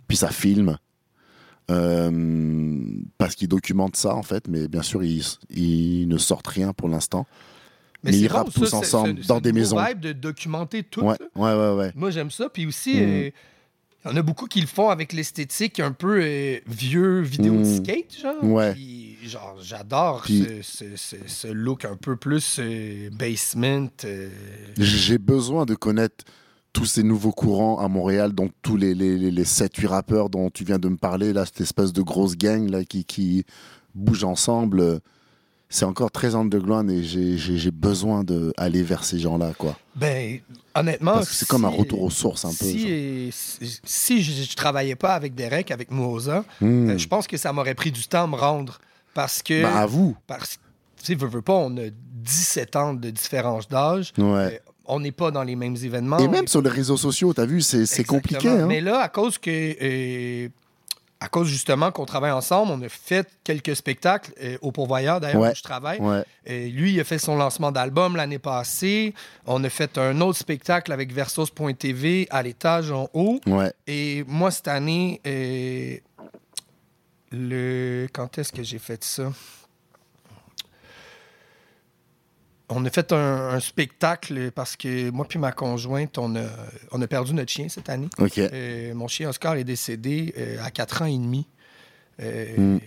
[0.08, 0.76] puis ça filme.
[1.70, 2.10] Euh,
[3.18, 4.48] parce qu'ils documentent ça, en fait.
[4.48, 7.26] Mais bien sûr, ils, ils ne sortent rien pour l'instant.
[8.02, 9.76] Mais c'est ils rappent tous c'est- ensemble c'est- dans c'est des maisons.
[9.86, 11.02] vibe de documenter tout.
[11.02, 11.92] Ouais, ouais, ouais, ouais.
[11.94, 12.48] Moi, j'aime ça.
[12.48, 13.02] Puis aussi, Mhm.
[13.02, 13.30] euh,
[14.04, 17.56] il y en a beaucoup qui le font avec l'esthétique un peu euh, vieux vidéo
[17.58, 18.42] de skate, genre.
[18.44, 18.72] Ouais.
[18.72, 23.88] Puis, genre, j'adore Puis- ce, ce- ce- ce look un peu plus euh, basement.
[24.04, 24.30] euh,
[24.78, 26.24] J'ai besoin de connaître
[26.72, 30.50] tous ces nouveaux courants à Montréal, donc tous les, les, les, les 7-8 rappeurs dont
[30.50, 33.44] tu viens de me parler, là, cette espèce de grosse gang là, qui, qui
[33.94, 35.00] bouge ensemble.
[35.72, 39.52] C'est encore très underground et j'ai- besoin d'aller vers ces gens-là.
[39.56, 39.76] quoi.
[39.94, 40.40] Ben,
[40.74, 41.12] honnêtement.
[41.12, 42.64] Parce que c'est comme un retour aux sources un peu.
[42.64, 43.32] Si, genre.
[43.32, 46.90] si, si je, je travaillais pas avec Derek, avec Moza, Hmm.
[46.90, 48.78] euh, je pense que ça m'aurait pris du temps à me rendre.
[49.14, 49.62] Parce que.
[49.62, 50.16] Bah, à vous.
[50.26, 50.58] parce
[50.98, 54.12] tu sais, veux, veux pas, on a 17 ans de différence d'âge.
[54.18, 54.24] Ouais.
[54.26, 54.50] Euh,
[54.86, 56.18] on n'est pas dans les mêmes événements.
[56.18, 58.48] Et même est- sur les réseaux sociaux, t'as vu, c'est compliqué.
[58.48, 58.66] Hein?
[58.66, 59.50] Mais là, à cause que.
[59.80, 60.48] euh,
[61.22, 65.42] à cause justement qu'on travaille ensemble, on a fait quelques spectacles euh, au Pourvoyeur, d'ailleurs,
[65.42, 65.50] Ouais.
[65.52, 66.00] où je travaille.
[66.00, 66.24] Ouais.
[66.46, 69.12] Lui, il a fait son lancement d'album l'année passée.
[69.46, 73.38] On a fait un autre spectacle avec Versos.tv à l'étage en haut.
[73.46, 73.70] Ouais.
[73.86, 75.96] Et moi, cette année, euh,
[77.32, 78.06] le...
[78.12, 79.30] quand est-ce que j'ai fait ça?
[82.70, 86.42] On a fait un, un spectacle parce que moi puis ma conjointe, on a,
[86.92, 88.08] on a perdu notre chien cette année.
[88.38, 91.46] Euh, mon chien Oscar est décédé euh, à 4 ans et demi.
[92.22, 92.78] Euh, Mm.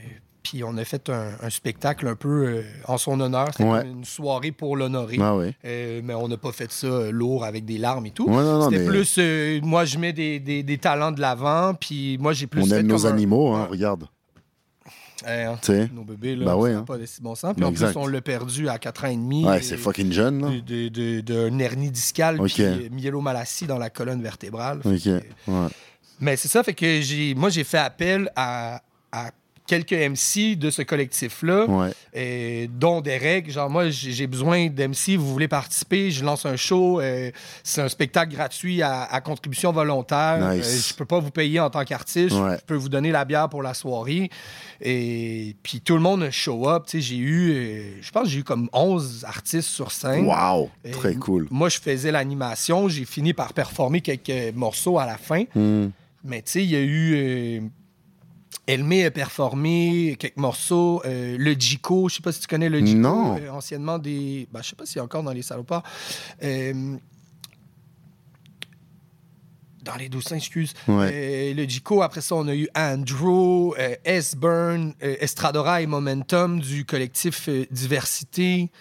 [0.44, 3.48] Puis on a fait un, un spectacle un peu en son honneur.
[3.52, 3.88] C'était Ouais.
[3.88, 5.16] une soirée pour l'honorer.
[5.22, 8.28] Ah mais on n'a pas fait ça lourd avec des larmes et tout.
[8.30, 12.34] Ouais, C'était mais plus, moi, je mets des, des- des talents de l'avant, puis moi,
[12.34, 14.04] j'ai plus on fait aime nos un- animaux, hein, regarde.
[15.28, 15.58] Eh, hein,
[15.94, 16.84] nos bébés, là, ça ouais, n'a hein.
[16.84, 17.54] pas de si bon sens.
[17.56, 17.92] Puis en Exact.
[17.92, 19.46] plus, on l'a perdu à 4 ans et demi.
[19.46, 20.42] Ouais, c'est fucking jeune.
[20.42, 20.50] Là.
[20.50, 22.54] de- de- de- D'un hernie discale, Ok.
[22.54, 24.82] puis euh, myélomalacie dans la colonne vertébrale.
[24.84, 25.04] Fait Ok.
[25.04, 25.68] que- Ouais.
[26.20, 28.82] Mais c'est ça, fait que j'ai, moi, j'ai fait appel à
[29.66, 32.68] quelques MC de ce collectif-là, Ouais.
[32.68, 33.50] dont des règles.
[33.52, 37.32] Genre, moi, j'ai besoin d'MC, vous voulez participer, je lance un show, euh,
[37.64, 40.54] c'est un spectacle gratuit à, à contribution volontaire.
[40.54, 40.66] Nice.
[40.68, 42.58] Euh, je peux pas vous payer en tant qu'artiste, Ouais.
[42.60, 44.30] je peux vous donner la bière pour la soirée.
[44.82, 46.84] Et puis tout le monde show up.
[46.94, 50.26] J'ai eu, euh, je pense, j'ai eu comme 11 artistes sur scène.
[50.26, 51.48] Wow, Et très cool.
[51.52, 52.90] Moi, je faisais l'animation.
[52.90, 55.44] J'ai fini par performer quelques morceaux à la fin.
[55.56, 55.88] Hmm.
[56.26, 57.62] Mais tu sais, il y a eu.
[58.66, 61.02] Elmé a performé quelques morceaux.
[61.06, 63.00] euh, le Jico, je sais pas si tu connais le Jico.
[63.00, 63.38] Non.
[63.38, 64.48] euh, anciennement des.
[64.54, 65.84] Ben, je sais pas s'il a encore dans les salopards.
[66.44, 66.96] Euh,
[69.84, 70.74] dans les douze excuse.
[70.88, 71.54] Ouais.
[71.54, 73.74] Le Jico, après ça, on a eu Andrew,
[74.06, 78.72] S-Burn, Estradora et Momentum du collectif Diversité,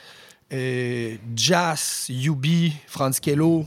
[1.34, 3.64] Jazz, Yubi, Franz Kello.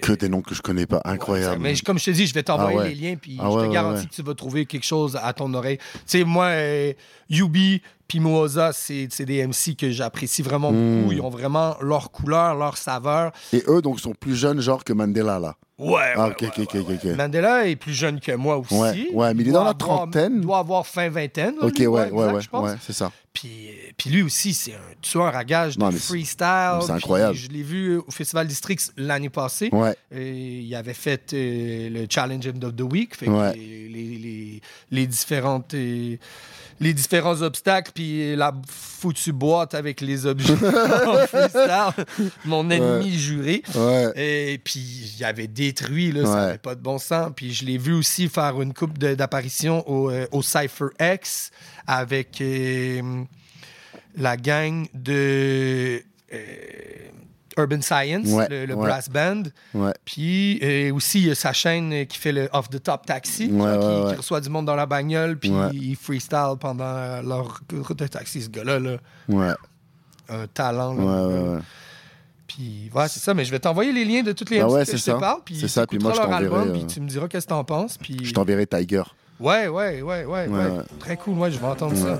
[0.00, 1.60] Que des noms que je connais pas, incroyable.
[1.60, 2.88] Mais comme je te dis, je vais t'envoyer Ah ouais.
[2.90, 5.32] les liens, puis Ah je ouais, te garantis que tu vas trouver quelque chose à
[5.32, 5.78] ton oreille.
[5.78, 6.92] Tu sais, moi, euh,
[7.28, 11.02] Yubi puis Moza, c'est des MC que j'apprécie vraiment Hmm.
[11.02, 11.12] beaucoup.
[11.12, 13.30] Ils ont vraiment leur couleur, leur saveur.
[13.52, 15.54] Et eux, donc, sont plus jeunes, genre que Mandela, là.
[15.78, 17.14] Ouais, Ah, ouais, ok, ouais.
[17.14, 18.74] Mandela est plus jeune que moi aussi.
[18.74, 20.34] Ouais, ouais, mais il est dans la trentaine.
[20.34, 21.54] Il doit avoir fin vingtaine.
[21.54, 23.10] là, Ok, lui, ouais, ouais, exact, ouais, c'est ça.
[23.32, 26.78] Puis, euh, puis lui aussi, c'est un tueur à gage de Non, mais c'est- freestyle.
[26.80, 27.34] c'est Puis incroyable.
[27.36, 29.70] Je l'ai vu au Festival District l'année passée.
[29.72, 33.14] Ouais, Et il avait fait euh, le Challenge of the Week.
[33.16, 33.54] Fait que Ouais.
[33.54, 36.16] les, les- les- les différentes, euh,
[36.80, 40.54] les différents obstacles, puis la foutue boîte avec les objets
[41.06, 42.04] en freestyle,
[42.46, 43.62] mon ennemi juré.
[43.74, 44.12] ouais.
[44.16, 47.30] Et puis, il avait détruit, là, ça n'avait pas de bon sens.
[47.36, 51.50] Puis, je l'ai vu aussi faire une coupe d'apparitions au, euh, au Cypher X
[51.86, 53.24] avec euh,
[54.16, 56.02] la gang de
[56.32, 56.38] euh,
[57.60, 58.86] Urban Science, Ouais, le, le ouais.
[58.88, 59.42] brass band.
[59.74, 59.92] Ouais.
[60.04, 63.06] Puis euh, aussi, il y a sa chaîne euh, qui fait le Off the Top
[63.06, 64.10] Taxi, qui, ouais, ouais.
[64.10, 65.68] qui reçoit du monde dans la bagnole, puis Ouais.
[65.72, 68.42] il freestyle pendant leur route de taxi.
[68.42, 68.96] Ce gars-là, là,
[69.28, 69.52] Ouais,
[70.28, 70.94] un talent.
[70.94, 71.60] là.
[72.46, 74.84] Puis, ouais, c'est ça, mais je vais t'envoyer les liens de toutes les MC ouais,
[74.84, 75.40] que je te parle.
[75.44, 77.50] Puis C'est ça, puis moi, je t'enverrai, album, euh, Puis tu me diras qu'est-ce que
[77.50, 77.96] t'en penses.
[77.96, 78.16] Puis...
[78.24, 79.04] Je t'enverrai Tiger.
[79.38, 80.48] Ouais, ouais, ouais, ouais.
[80.98, 82.18] Très cool, ouais, je vais entendre ça.